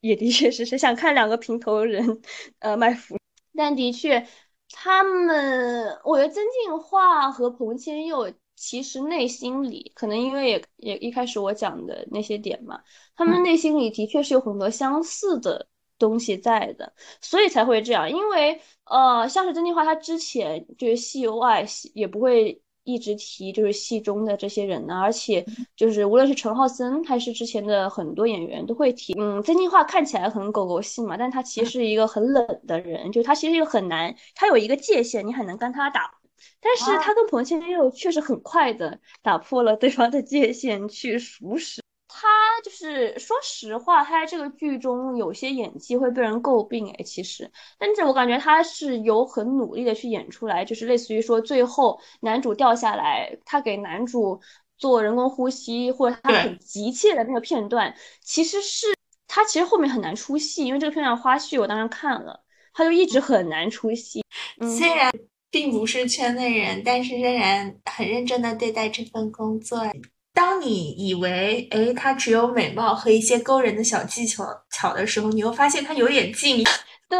[0.00, 2.22] 也的确是是想看两个平头人，
[2.60, 3.16] 呃，卖腐。
[3.54, 4.26] 但的确，
[4.70, 12.80] 他们，我觉得曾静化和彭千佑其实内心里，可能因为也也一开始我讲的那些点嘛，
[13.14, 15.68] 他们内心里的确是有很多相似的
[15.98, 18.10] 东西在的，所以才会这样。
[18.10, 22.62] 因为呃，像是曾静华，他之前就是戏外戏也不会。
[22.86, 36.12] 一直提就是戏中的这些人呢，而且就是无论是陈浩森还是之前的很多演员都会提，嗯，曾静华看起来很狗狗系嘛，但他其实是一个很冷的人，就他其实一个很难，他有一个界限，你很难跟他打，
[36.60, 41.85] 但是他跟彭千佑确实很快的打破了对方的界限去熟识。
[42.18, 42.26] 他
[42.64, 54.40] 就是说实话，他在这个剧中有些演技会被人诟病哎，其实，但是我感觉他是有很努力的去演出来，就是类似于说最后男主掉下来，他给男主
[54.78, 58.96] 做人工呼吸，或者他很急切的那个片段，其实是。
[59.28, 64.24] 他其实后面很难出戏，因为这个片段花絮我当时看了，他就一直很难出戏。
[64.78, 65.12] 虽然
[65.50, 69.80] 并不是圈内人，但是仍然很认真的对待这份工作。
[70.36, 76.62] 当你以为哎他只有美貌和一些勾人的小技巧巧的时候，你又发现他有点劲。
[77.08, 77.18] 对，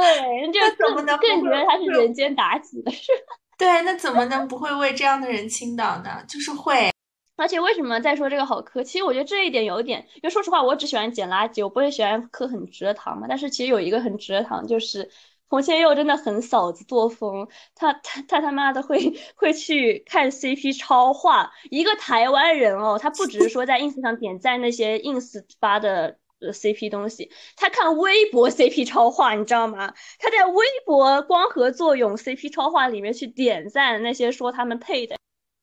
[0.52, 2.92] 就怎么能更觉得他是人间妲己了？
[2.92, 3.34] 是吧？
[3.56, 6.22] 对，那怎么能不会为这样的人倾倒呢？
[6.28, 6.92] 就是会。
[7.36, 8.82] 而且为什么再说这个好磕？
[8.82, 13.26] 其实我觉得这一点有一点，因为说实话，我只喜欢捡垃圾，我不会喜欢磕很直的糖嘛。
[13.28, 15.08] 但是其实有一个很直的糖，就是
[15.49, 29.94] 洪千佑真的很嫂子作风，他他他他妈的会会去看 CP 超话，一个台湾人哦，他不只是说在 ins 上点赞那些 ins 发的 CP 东西，他看微博 CP 超话，你知道吗？
[30.18, 35.16] 他在微博光合作用 CP 超话里面去点赞那些说他们配的。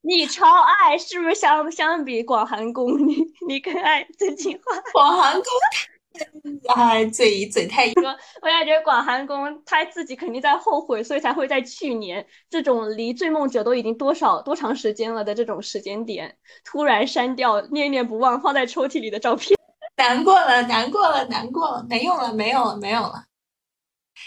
[0.05, 3.15] 你超爱是不是相相比广寒宫， 你
[3.47, 4.81] 你更爱曾庆化？
[4.91, 5.43] 广寒宫
[6.65, 8.09] 太嘴嘴太说，
[8.41, 19.57] 我感觉广寒宫他自己肯定在后悔，所以才会在去年这种离追梦者都已经多少多长时间了的这种时间点，突然删掉念念不忘放在抽屉里的照片，
[19.97, 23.25] 难过了，难过了，难过了，没用了，没有了，没有了，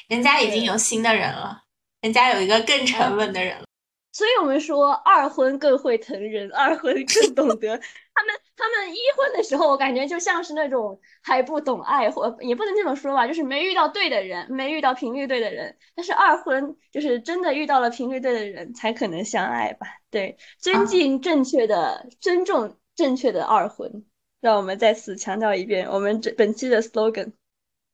[0.09, 1.63] 人家已经有新的人了，
[2.01, 3.65] 人家有一个更沉稳的人了。
[4.13, 7.77] 所以我们说二婚更会疼人，二婚更懂得。
[8.17, 15.77] 他们他们一婚的时候，我感觉就像是那种还不懂爱，或也不能这么说吧，就是没遇到对的人，没遇到频率对的人。
[15.95, 19.87] 但是二婚就是真的遇到了频率对的人，才可能相爱吧？
[20.11, 24.05] 对，尊敬正确的，尊重正确的二婚。
[24.41, 27.33] 让我们再次强调一遍，我们这本期的 slogan。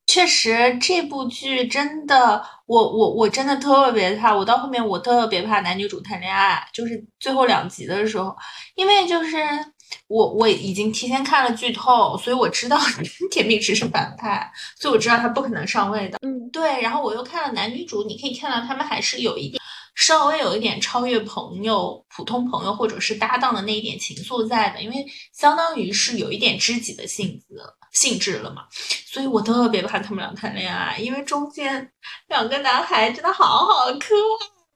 [0.07, 4.37] 确实，这部剧真的，我我我真的特别怕。
[4.37, 8.37] 我到后面，我特别怕男女主谈恋爱，就是最后两集的时候，
[8.75, 9.39] 因为就是
[10.09, 12.79] 我我已经提前看了剧透，所以我知道
[13.31, 16.19] 甜蜜池是反派，所以我知道他不可能上位的。
[16.23, 16.81] 嗯，对。
[16.81, 19.61] 然后我又看了男女主，你可以看到他们还是有一点
[19.95, 27.63] 稍微有一点超越朋友、普通朋友或者是搭档的那一点情愫在的，因为相当于是有一点知己的性子。
[27.93, 28.63] 性质了嘛，
[29.05, 31.93] 所以我特别怕他们俩谈恋爱，因为中间
[32.29, 34.15] 两个男孩真的好好磕，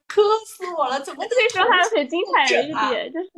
[0.07, 0.99] 磕死我了！
[1.01, 3.29] 怎么这时候还有很精彩的一 点，就是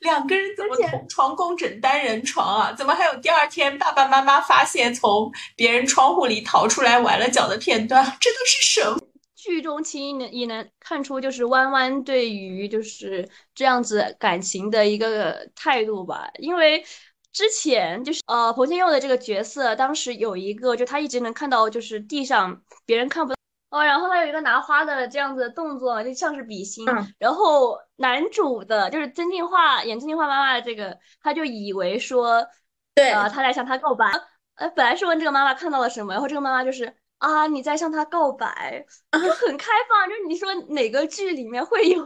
[0.00, 2.72] 两个人怎么同床共枕单人床啊？
[2.72, 8.04] 怎么还有第二天爸爸妈妈发现从别人窗户里逃出来崴了脚的片段？
[8.20, 8.98] 这都是什么？
[9.34, 16.84] 剧中其实能也能看出，就是弯弯对于就是这样子感情的一个态度吧，因为。
[17.30, 23.37] 之前就是呃，彭千佑的这个角色，当时有一个，就他一直能看到，就是地上别人看不到
[23.70, 26.86] 哦，然后他有一个拿花的这样子的动作，就像是比心。
[27.18, 32.46] 然后男主的就是曾静华演曾静华妈妈的这个，他就以为说，
[32.94, 34.10] 对，呃，他在向他告白。
[34.54, 36.96] 呃，本来是问这个妈妈看到了什么，然后这个妈妈就是。
[37.18, 40.08] 啊，你在向他告白，就很开放。
[40.08, 42.00] 就是你说哪个剧里面会有，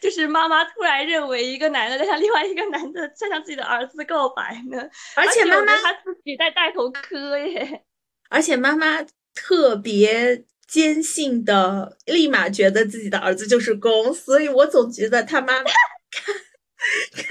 [0.00, 4.80] 就是妈妈突然认为一个男的在向另外一个男的在向自己的儿子告白呢？
[5.16, 7.84] 而且妈妈她自己在带头磕耶。
[8.30, 16.34] 而且妈妈特别坚信的，立马觉得自己的儿子就是公， 所以我总觉得他妈妈看
[17.16, 17.26] 看。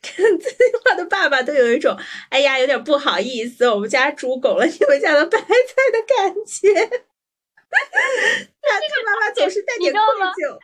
[0.00, 1.94] 看这句话的爸爸都有一种，
[2.30, 6.72] 哎呀，有点不好意思，我们家猪拱了你们家的白菜的感觉。
[8.62, 10.58] 他妈妈总是带点愧疚。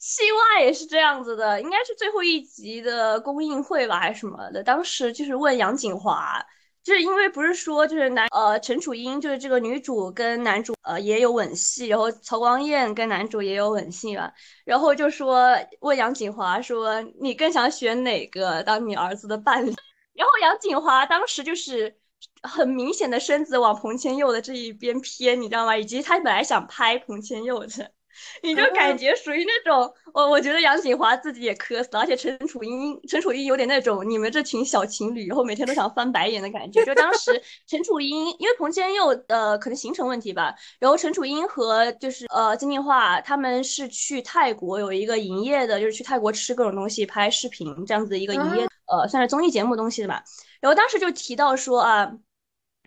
[0.00, 4.60] 西瓜也是这样子的，应该是最后一集的公映会吧，还是什么的？
[4.64, 6.44] 当时就是问杨锦华。
[6.82, 14.32] 就是因为不是说就是男呃陈楚英就是这个女主跟男主呃也有吻戏，然后曹光彦跟男主也有吻戏嘛，
[14.64, 19.72] 然后就说问杨锦华说你更想选哪个当你儿子的伴侣？
[20.14, 21.96] 然后杨锦华当时就是
[22.42, 25.76] 很明显的身子往彭千佑的这一边偏，你知道吗？
[25.76, 27.92] 以及他本来想拍彭千佑的。
[28.42, 36.84] 你就感觉属于那种，我我觉得杨锦华自己也磕死了，而且陈楚英，陈楚英有点那种你们这群小情侣，然后每天都想翻白眼的感觉。
[36.84, 37.30] 就当时
[37.66, 50.22] 陈楚英因为彭坚佑呃可能行程问题吧，然后陈楚英和就是呃金靖化他们是去泰国有一个营业的，就是去泰国吃各种东西拍视频这样子的一个营业，呃算是综艺节目东西的吧。
[50.60, 52.12] 然后当时就提到说啊。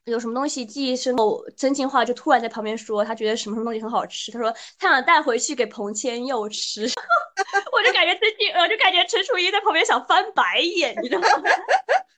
[0.05, 4.31] 有什么东西记忆深后，真心话就突然在旁边说，他觉得什么什么东西很好吃。
[4.31, 6.83] 他说他想带回去给彭千佑吃，
[7.73, 11.27] 我就感觉最近，我就感觉陈楚英在旁边想翻白眼，你知道吗？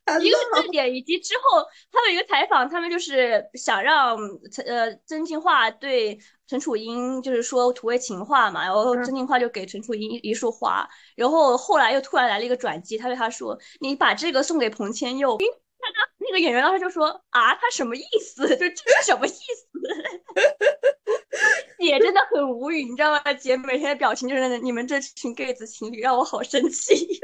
[0.22, 1.62] 一个是这点，以及之后
[1.92, 4.18] 他们有一个采访，他们就是想让
[4.52, 15.38] 陈呃真心话对陈楚英就是说土味情话嘛，然后真心话就给陈楚英一束花，然后后来又突然来了一个转机，他对他说你把这个送给彭千佑。
[15.80, 18.48] 他 当那个演员当时就说啊，他什么意思？
[18.58, 19.68] 就这是什么意思？
[21.80, 23.34] 姐真的很无语，你知道吗？
[23.34, 27.20] 姐每天的表情就是你们这群 gay 子情侣让我好生气。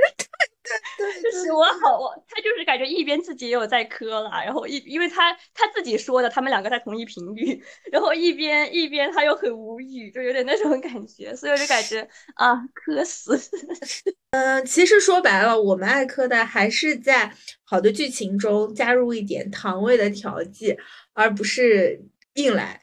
[0.98, 7.62] 对，就是我好，我他就是感觉一边自己也有在磕了，然后一因为他他自己说的，他们两个在同一频率，
[7.92, 13.38] 然后一边一边他又很无语，就有点那种感觉，所以我就感觉啊，磕死。
[14.32, 17.34] 嗯，其实说白了，我们爱磕的还是在
[17.64, 20.78] 好的剧情中加入一点糖味的调剂，
[21.14, 22.02] 而不是
[22.36, 22.82] 硬来。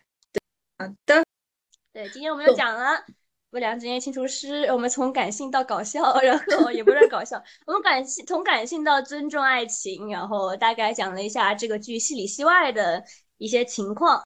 [0.78, 1.24] 好的，
[1.92, 3.04] 对，今天我们又讲了。
[3.50, 13.02] 不良职业清除师，我们从感性到搞笑，然后也不是搞笑，我们感性从感性到尊重爱情，然后大概讲了一下这个剧戏里戏外的
[13.38, 14.22] 一些情况。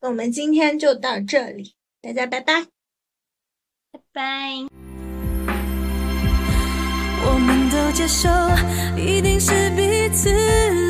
[0.00, 2.62] 那我们今天就到这里，大家拜拜，
[3.92, 4.22] 拜拜。
[7.24, 8.30] 我们都接受，
[8.96, 10.30] 一定是彼此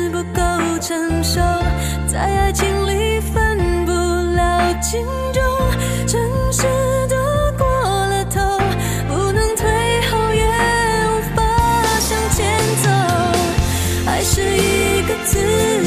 [0.09, 1.41] 不够成熟，
[2.09, 5.43] 在爱情里分不了轻重，
[6.07, 7.02] 城市。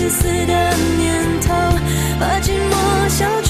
[0.09, 1.53] 死的念头
[2.21, 3.43] 把寂寞消